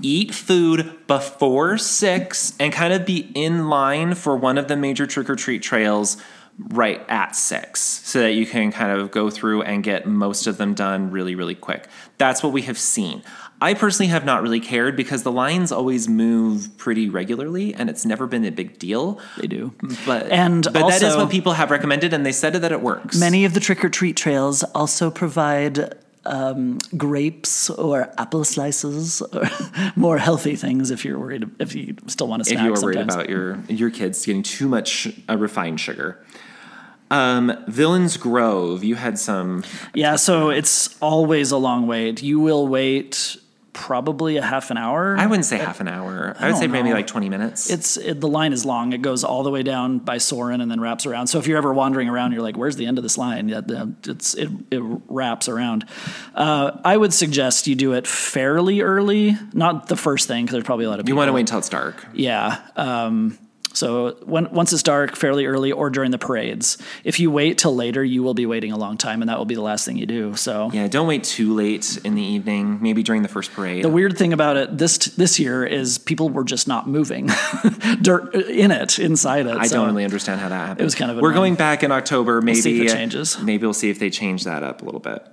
eat 0.02 0.34
food 0.34 1.06
before 1.06 1.78
six 1.78 2.52
and 2.58 2.72
kind 2.72 2.92
of 2.92 3.06
be 3.06 3.30
in 3.34 3.68
line 3.68 4.14
for 4.14 4.36
one 4.36 4.58
of 4.58 4.66
the 4.66 4.76
major 4.76 5.06
trick 5.06 5.30
or 5.30 5.36
treat 5.36 5.62
trails 5.62 6.16
right 6.58 7.04
at 7.08 7.34
six 7.34 7.80
so 7.80 8.20
that 8.20 8.32
you 8.32 8.46
can 8.46 8.70
kind 8.70 8.98
of 8.98 9.10
go 9.10 9.28
through 9.30 9.62
and 9.62 9.82
get 9.82 10.06
most 10.06 10.46
of 10.46 10.56
them 10.56 10.74
done 10.74 11.10
really, 11.10 11.34
really 11.34 11.54
quick. 11.54 11.88
That's 12.18 12.42
what 12.42 12.52
we 12.52 12.62
have 12.62 12.78
seen. 12.78 13.22
I 13.60 13.72
personally 13.74 14.08
have 14.10 14.24
not 14.24 14.42
really 14.42 14.60
cared 14.60 14.94
because 14.96 15.22
the 15.22 15.32
lines 15.32 15.72
always 15.72 16.06
move 16.08 16.76
pretty 16.76 17.08
regularly 17.08 17.72
and 17.74 17.88
it's 17.88 18.04
never 18.04 18.26
been 18.26 18.44
a 18.44 18.50
big 18.50 18.78
deal. 18.78 19.18
They 19.38 19.46
do. 19.46 19.72
But 20.04 20.30
And 20.30 20.64
but 20.64 20.74
that 20.88 20.96
is 20.96 21.04
also- 21.04 21.18
what 21.20 21.30
people 21.30 21.52
have 21.54 21.70
recommended 21.70 22.12
and 22.12 22.26
they 22.26 22.32
said 22.32 22.52
that 22.54 22.72
it 22.72 22.82
works. 22.82 23.18
Many 23.18 23.44
of 23.44 23.54
the 23.54 23.60
trick 23.60 23.84
or 23.84 23.88
treat 23.88 24.16
trails 24.16 24.62
also 24.74 25.10
provide 25.10 25.94
um, 26.26 26.78
grapes 26.96 27.68
or 27.70 28.10
apple 28.18 28.44
slices 28.44 29.20
or 29.22 29.42
more 29.96 30.16
healthy 30.18 30.56
things 30.56 30.90
if 30.90 31.04
you're 31.04 31.18
worried 31.18 31.44
if 31.58 31.74
you 31.74 31.94
still 32.06 32.26
want 32.28 32.42
to 32.44 32.50
if 32.50 32.56
snack 32.58 32.66
you 32.66 32.74
are 32.74 32.82
worried 32.82 32.94
sometimes. 32.96 33.14
about 33.14 33.28
your 33.28 33.58
your 33.68 33.90
kids 33.90 34.24
getting 34.24 34.42
too 34.42 34.66
much 34.68 35.08
uh, 35.28 35.36
refined 35.36 35.80
sugar. 35.80 36.18
Um, 37.10 37.52
Villains 37.68 38.16
Grove, 38.16 38.82
you 38.82 38.94
had 38.96 39.18
some. 39.18 39.62
Yeah, 39.94 40.16
so 40.16 40.48
it's 40.50 40.96
always 41.00 41.50
a 41.52 41.58
long 41.58 41.86
wait. 41.86 42.22
You 42.22 42.40
will 42.40 42.66
wait 42.66 43.36
probably 43.74 44.38
a 44.38 44.42
half 44.42 44.70
an 44.70 44.78
hour. 44.78 45.16
I 45.18 45.26
wouldn't 45.26 45.44
say 45.44 45.58
half 45.58 45.80
an 45.80 45.88
hour. 45.88 46.34
I, 46.38 46.46
would 46.46 46.52
don't 46.52 46.60
say 46.60 46.66
maybe 46.66 46.92
like 46.92 47.06
twenty 47.06 47.28
minutes. 47.28 47.68
it's 47.68 47.98
it, 47.98 48.20
the 48.20 48.28
line 48.28 48.52
is 48.54 48.64
long. 48.64 48.92
It 48.92 49.02
goes 49.02 49.24
all 49.24 49.42
the 49.42 49.50
way 49.50 49.62
down 49.62 49.98
by 49.98 50.18
Soarin' 50.18 50.60
and 50.62 50.70
then 50.70 50.80
wraps 50.80 51.04
around. 51.04 51.26
So 51.26 51.38
if 51.38 51.46
you're 51.46 51.58
ever 51.58 51.74
wandering 51.74 52.08
around, 52.08 52.32
you're 52.32 52.42
like, 52.42 52.56
"Where's 52.56 52.76
the 52.76 52.86
end 52.86 52.98
of 52.98 53.02
this 53.02 53.18
line?" 53.18 53.48
Yeah, 53.48 53.60
it's 54.06 54.34
it 54.34 54.48
it 54.70 54.80
wraps 55.08 55.48
around. 55.48 55.84
Uh, 56.34 56.78
I 56.84 56.96
would 56.96 57.12
suggest 57.12 57.66
you 57.66 57.74
do 57.74 57.92
it 57.92 58.06
fairly 58.06 58.80
early, 58.80 59.36
not 59.52 59.88
the 59.88 59.96
first 59.96 60.28
thing 60.28 60.44
because 60.44 60.54
there's 60.54 60.64
probably 60.64 60.86
a 60.86 60.88
lot 60.88 61.00
of 61.00 61.06
people. 61.06 61.16
you 61.16 61.18
want 61.18 61.28
to 61.28 61.32
wait 61.32 61.40
until 61.40 61.58
it's 61.58 61.68
dark. 61.68 62.06
Yeah. 62.14 62.60
Um, 62.76 63.38
so 63.74 64.16
when, 64.24 64.50
once 64.52 64.72
it's 64.72 64.82
dark, 64.82 65.16
fairly 65.16 65.46
early, 65.46 65.72
or 65.72 65.90
during 65.90 66.12
the 66.12 66.18
parades. 66.18 66.78
If 67.02 67.18
you 67.20 67.30
wait 67.30 67.58
till 67.58 67.74
later, 67.74 68.04
you 68.04 68.22
will 68.22 68.34
be 68.34 68.46
waiting 68.46 68.72
a 68.72 68.78
long 68.78 68.96
time, 68.96 69.20
and 69.20 69.28
that 69.28 69.36
will 69.36 69.44
be 69.44 69.56
the 69.56 69.62
last 69.62 69.84
thing 69.84 69.96
you 69.96 70.06
do. 70.06 70.36
So 70.36 70.70
Yeah, 70.72 70.86
don't 70.88 71.08
wait 71.08 71.24
too 71.24 71.52
late 71.52 71.98
in 72.04 72.14
the 72.14 72.22
evening. 72.22 72.78
Maybe 72.80 73.02
during 73.02 73.22
the 73.22 73.28
first 73.28 73.52
parade. 73.52 73.84
the 73.84 73.88
weird 73.88 74.16
thing 74.16 74.32
about 74.32 74.56
it 74.56 74.78
this 74.78 74.98
this 74.98 75.38
year 75.38 75.64
is 75.64 75.98
people 75.98 76.30
were 76.30 76.44
just 76.44 76.68
not 76.68 76.88
moving 76.88 77.26
dirt 78.02 78.34
uh, 78.34 78.38
in 78.38 78.70
it 78.70 78.98
inside 78.98 79.46
it. 79.46 79.56
I 79.56 79.66
so 79.66 79.76
don't 79.76 79.88
really 79.88 80.04
understand 80.04 80.40
how 80.40 80.48
that 80.48 80.66
happened. 80.66 80.80
It 80.80 80.84
was 80.84 80.94
kind 80.94 81.10
of 81.10 81.18
We're 81.18 81.32
going 81.32 81.56
back 81.56 81.82
in 81.82 81.90
October. 81.90 82.40
Maybe 82.40 82.60
see 82.60 82.80
if 82.80 82.86
it 82.86 82.90
uh, 82.92 82.94
changes. 82.94 83.38
Maybe 83.40 83.66
we'll 83.66 83.74
see 83.74 83.90
if 83.90 83.98
they 83.98 84.10
change 84.10 84.44
that 84.44 84.62
up 84.62 84.82
a 84.82 84.84
little 84.84 85.00
bit. 85.00 85.26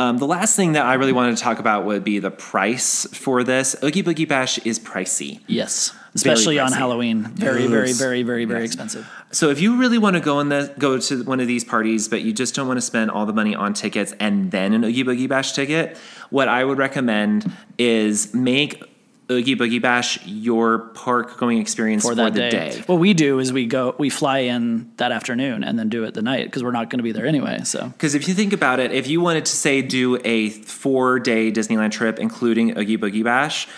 Um, 0.00 0.18
the 0.18 0.26
last 0.26 0.54
thing 0.54 0.72
that 0.72 0.86
I 0.86 0.94
really 0.94 1.12
wanted 1.12 1.36
to 1.36 1.42
talk 1.42 1.58
about 1.58 1.84
would 1.84 2.04
be 2.04 2.20
the 2.20 2.30
price 2.30 3.04
for 3.12 3.42
this. 3.42 3.74
Oogie 3.82 4.02
Boogie 4.04 4.28
Bash 4.28 4.58
is 4.58 4.78
pricey. 4.78 5.40
Yes, 5.48 5.92
especially 6.14 6.58
on. 6.60 6.70
Halloween. 6.70 7.24
Very, 7.34 7.66
very, 7.66 7.92
very, 7.92 8.22
very, 8.22 8.44
very 8.44 8.60
Yes. 8.62 8.68
expensive. 8.70 9.10
So 9.32 9.50
if 9.50 9.60
you 9.60 9.76
really 9.76 9.98
want 9.98 10.14
to 10.14 10.20
go 10.20 10.38
in 10.38 10.50
the 10.50 10.72
go 10.78 10.98
to 10.98 11.24
one 11.24 11.40
of 11.40 11.48
these 11.48 11.64
parties, 11.64 12.06
but 12.08 12.22
you 12.22 12.32
just 12.32 12.54
don't 12.54 12.68
want 12.68 12.78
to 12.78 12.82
spend 12.82 13.10
all 13.10 13.26
the 13.26 13.32
money 13.32 13.56
on 13.56 13.74
tickets 13.74 14.14
and 14.20 14.52
then 14.52 14.72
an 14.72 14.84
Oogie 14.84 15.02
Boogie 15.02 15.28
Bash 15.28 15.52
ticket, 15.52 15.96
what 16.30 16.46
I 16.46 16.62
would 16.64 16.78
recommend 16.78 17.50
is 17.76 18.32
make 18.32 18.82
Oogie 19.30 19.56
Boogie 19.56 19.80
Bash 19.82 20.18
your 20.26 20.78
park 20.78 21.36
going 21.36 21.58
experience 21.58 22.02
for, 22.02 22.10
For 22.10 22.14
the 22.14 22.30
day. 22.30 22.50
day. 22.50 22.82
what 22.86 22.96
we 22.98 23.12
do 23.12 23.38
is 23.38 23.52
we 23.52 23.66
go, 23.66 23.94
we 23.98 24.08
fly 24.08 24.38
in 24.38 24.90
that 24.96 25.12
afternoon 25.12 25.62
and 25.64 25.78
then 25.78 25.88
do 25.88 26.04
it 26.04 26.14
the 26.14 26.22
night 26.22 26.46
because 26.46 26.64
we're 26.64 26.70
not 26.72 26.88
going 26.88 26.98
to 26.98 27.02
be 27.02 27.12
there 27.12 27.26
anyway. 27.26 27.60
So 27.64 27.88
Because 27.88 28.14
if 28.14 28.26
you 28.26 28.34
think 28.34 28.52
about 28.52 28.80
it, 28.80 28.90
if 28.92 29.06
you 29.06 29.20
wanted 29.20 29.44
to 29.46 29.52
say 29.52 29.82
do 29.82 30.18
a 30.24 30.48
four 30.50 31.18
day 31.20 31.52
Disneyland 31.52 31.90
trip, 31.92 32.18
including 32.18 32.78
Oogie 32.78 32.96
Boogie 32.96 33.24
Bash, 33.24 33.68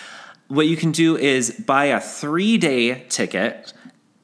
what 0.49 0.67
you 0.67 0.77
can 0.77 0.93
do 0.93 1.17
is 1.17 1.51
buy 1.51 1.87
a 1.87 2.01
three 2.01 2.57
day 2.57 3.05
ticket 3.09 3.73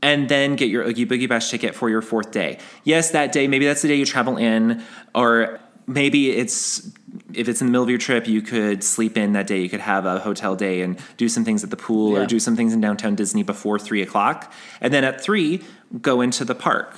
and 0.03 0.29
then 0.29 0.55
get 0.55 0.69
your 0.69 0.85
Oogie 0.85 1.07
Boogie 1.07 1.29
Bash 1.29 1.51
ticket 1.51 1.75
for 1.75 1.89
your 1.91 2.03
fourth 2.03 2.31
day. 2.31 2.59
Yes, 2.85 3.11
that 3.11 3.33
day, 3.33 3.49
maybe 3.49 3.67
that's 3.67 3.83
the 3.83 3.89
day 3.89 3.97
you 3.97 4.05
travel 4.05 4.37
in, 4.37 4.83
or 5.15 5.59
maybe 5.89 6.31
it's 6.31 6.89
if 7.37 7.49
it's 7.49 7.61
in 7.61 7.67
the 7.67 7.71
middle 7.71 7.85
of 7.85 7.91
your 7.91 7.99
trip, 7.99 8.27
you 8.27 8.43
could 8.43 8.83
sleep 8.83 9.17
in 9.17 9.35
that 9.35 9.47
day. 9.47 9.61
You 9.61 9.69
could 9.69 9.81
have 9.81 10.07
a 10.07 10.19
hotel 10.19 10.57
day 10.57 10.81
and 10.81 10.99
do 11.17 11.29
some 11.29 11.45
things 11.45 11.63
at 11.63 11.71
the 11.71 11.77
pool 11.77 12.17
or 12.17 12.27
do 12.27 12.41
some 12.41 12.57
things 12.57 12.73
in 12.73 12.81
downtown 12.81 13.15
Disney 13.15 13.43
before 13.43 13.79
three 13.79 14.03
o'clock. 14.03 14.53
And 14.81 14.93
then 14.93 15.05
at 15.05 15.21
three, 15.21 15.63
go 16.01 16.21
into 16.21 16.45
the 16.45 16.55
park 16.55 16.95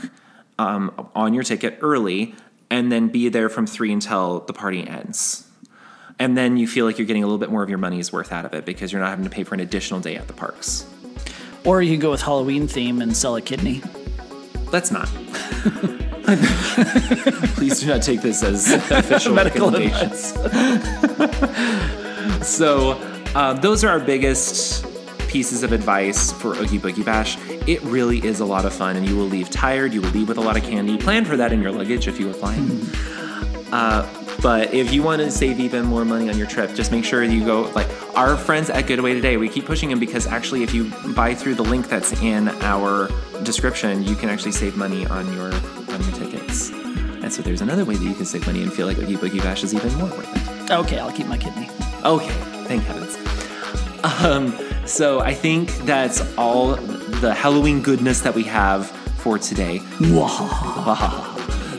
um, 0.58 1.08
on 1.14 1.34
your 1.34 1.42
ticket 1.42 1.78
early 1.82 2.34
and 2.70 2.92
then 2.92 3.08
be 3.08 3.28
there 3.28 3.48
from 3.48 3.66
three 3.66 3.92
until 3.92 4.40
the 4.40 4.52
party 4.52 4.86
ends. 4.86 5.46
And 6.18 6.36
then 6.36 6.56
you 6.56 6.66
feel 6.66 6.84
like 6.84 6.98
you're 6.98 7.06
getting 7.06 7.22
a 7.22 7.26
little 7.26 7.38
bit 7.38 7.50
more 7.50 7.62
of 7.62 7.68
your 7.68 7.78
money's 7.78 8.12
worth 8.12 8.32
out 8.32 8.44
of 8.44 8.54
it 8.54 8.64
because 8.64 8.92
you're 8.92 9.00
not 9.00 9.10
having 9.10 9.24
to 9.24 9.30
pay 9.30 9.44
for 9.44 9.54
an 9.54 9.60
additional 9.60 10.00
day 10.00 10.16
at 10.16 10.26
the 10.26 10.32
parks. 10.32 10.86
Or 11.64 11.82
you 11.82 11.92
can 11.92 12.00
go 12.00 12.10
with 12.10 12.22
Halloween 12.22 12.66
theme 12.66 13.00
and 13.02 13.16
sell 13.16 13.36
a 13.36 13.42
kidney. 13.42 13.82
Let's 14.72 14.90
not. 14.90 15.08
Please 17.54 17.80
do 17.80 17.86
not 17.86 18.02
take 18.02 18.20
this 18.20 18.42
as 18.42 18.70
official 18.90 19.34
Medical 19.34 19.74
advice. 19.74 20.34
so, 22.46 22.92
uh, 23.34 23.54
those 23.54 23.82
are 23.82 23.88
our 23.88 24.00
biggest 24.00 24.84
pieces 25.28 25.62
of 25.62 25.72
advice 25.72 26.32
for 26.32 26.54
Oogie 26.54 26.78
Boogie 26.78 27.04
Bash. 27.04 27.38
It 27.66 27.80
really 27.82 28.22
is 28.24 28.40
a 28.40 28.44
lot 28.44 28.66
of 28.66 28.74
fun, 28.74 28.96
and 28.96 29.08
you 29.08 29.16
will 29.16 29.26
leave 29.26 29.48
tired. 29.48 29.94
You 29.94 30.02
will 30.02 30.10
leave 30.10 30.28
with 30.28 30.36
a 30.36 30.42
lot 30.42 30.58
of 30.58 30.64
candy. 30.64 30.98
Plan 30.98 31.24
for 31.24 31.36
that 31.36 31.50
in 31.50 31.62
your 31.62 31.72
luggage 31.72 32.08
if 32.08 32.20
you 32.20 32.28
are 32.30 32.34
flying. 32.34 32.80
Uh, 33.70 34.08
but 34.40 34.72
if 34.72 34.94
you 34.94 35.02
want 35.02 35.20
to 35.20 35.30
save 35.30 35.60
even 35.60 35.84
more 35.84 36.02
money 36.02 36.30
on 36.30 36.38
your 36.38 36.46
trip, 36.46 36.74
just 36.74 36.90
make 36.90 37.04
sure 37.04 37.22
you 37.22 37.44
go. 37.44 37.70
Like 37.74 37.86
our 38.16 38.34
friends 38.34 38.70
at 38.70 38.86
Get 38.86 38.98
Away 38.98 39.12
Today, 39.12 39.36
we 39.36 39.46
keep 39.46 39.66
pushing 39.66 39.90
them 39.90 40.00
because 40.00 40.26
actually, 40.26 40.62
if 40.62 40.72
you 40.72 40.90
buy 41.14 41.34
through 41.34 41.56
the 41.56 41.64
link 41.64 41.86
that's 41.86 42.18
in 42.22 42.48
our 42.62 43.10
description, 43.42 44.04
you 44.04 44.16
can 44.16 44.30
actually 44.30 44.52
save 44.52 44.74
money 44.74 45.06
on 45.08 45.30
your 45.34 45.50
your 46.06 46.16
tickets. 46.16 46.70
And 46.70 47.32
so 47.32 47.42
there's 47.42 47.60
another 47.60 47.84
way 47.84 47.96
that 47.96 48.04
you 48.04 48.14
can 48.14 48.24
save 48.24 48.46
money 48.46 48.62
and 48.62 48.72
feel 48.72 48.86
like 48.86 48.98
Oogie 48.98 49.16
Boogie 49.16 49.42
Bash 49.42 49.64
is 49.64 49.74
even 49.74 49.92
more 49.94 50.08
worth 50.08 50.36
it. 50.36 50.70
Okay, 50.70 50.98
I'll 50.98 51.12
keep 51.12 51.26
my 51.26 51.38
kidney. 51.38 51.68
Okay, 52.04 52.32
thank 52.64 52.82
heavens. 52.84 53.16
Um, 54.22 54.56
so 54.86 55.20
I 55.20 55.34
think 55.34 55.70
that's 55.78 56.20
all 56.36 56.76
the 56.76 57.34
Halloween 57.34 57.82
goodness 57.82 58.20
that 58.22 58.34
we 58.34 58.44
have 58.44 58.88
for 59.18 59.38
today. 59.38 59.82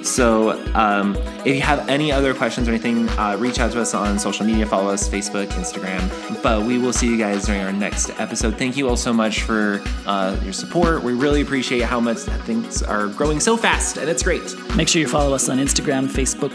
So, 0.09 0.51
um, 0.73 1.15
if 1.45 1.55
you 1.55 1.61
have 1.61 1.87
any 1.87 2.11
other 2.11 2.33
questions 2.33 2.67
or 2.67 2.71
anything, 2.71 3.07
uh, 3.09 3.37
reach 3.39 3.59
out 3.59 3.71
to 3.73 3.81
us 3.81 3.93
on 3.93 4.17
social 4.17 4.45
media. 4.45 4.65
Follow 4.65 4.91
us 4.91 5.07
Facebook, 5.07 5.47
Instagram. 5.49 6.09
But 6.41 6.63
we 6.63 6.77
will 6.77 6.93
see 6.93 7.07
you 7.07 7.17
guys 7.17 7.45
during 7.45 7.61
our 7.61 7.71
next 7.71 8.09
episode. 8.19 8.57
Thank 8.57 8.75
you 8.75 8.89
all 8.89 8.97
so 8.97 9.13
much 9.13 9.43
for 9.43 9.81
uh, 10.05 10.35
your 10.43 10.53
support. 10.53 11.03
We 11.03 11.13
really 11.13 11.41
appreciate 11.41 11.83
how 11.83 11.99
much 11.99 12.17
things 12.17 12.81
are 12.81 13.07
growing 13.07 13.39
so 13.39 13.55
fast, 13.55 13.97
and 13.97 14.09
it's 14.09 14.23
great. 14.23 14.41
Make 14.75 14.87
sure 14.87 14.99
you 14.99 15.07
follow 15.07 15.33
us 15.35 15.47
on 15.47 15.57
Instagram, 15.59 16.07
Facebook. 16.07 16.53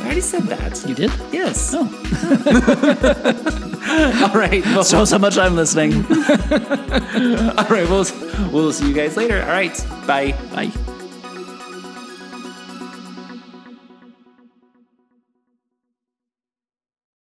I 0.00 0.04
already 0.04 0.20
said 0.20 0.42
that. 0.44 0.86
You 0.88 0.94
did? 0.94 1.10
Yes. 1.32 1.72
Oh, 1.74 1.80
All 4.22 4.38
right. 4.38 4.64
Well, 4.66 4.84
shows 4.84 5.10
how 5.10 5.18
much 5.18 5.36
I'm 5.38 5.56
listening. 5.56 5.92
all 6.04 7.64
right. 7.68 7.88
We'll, 7.88 8.06
we'll 8.52 8.72
see 8.72 8.88
you 8.88 8.94
guys 8.94 9.16
later. 9.16 9.40
All 9.42 9.48
right. 9.48 9.76
Bye. 10.06 10.32
Bye. 10.54 10.70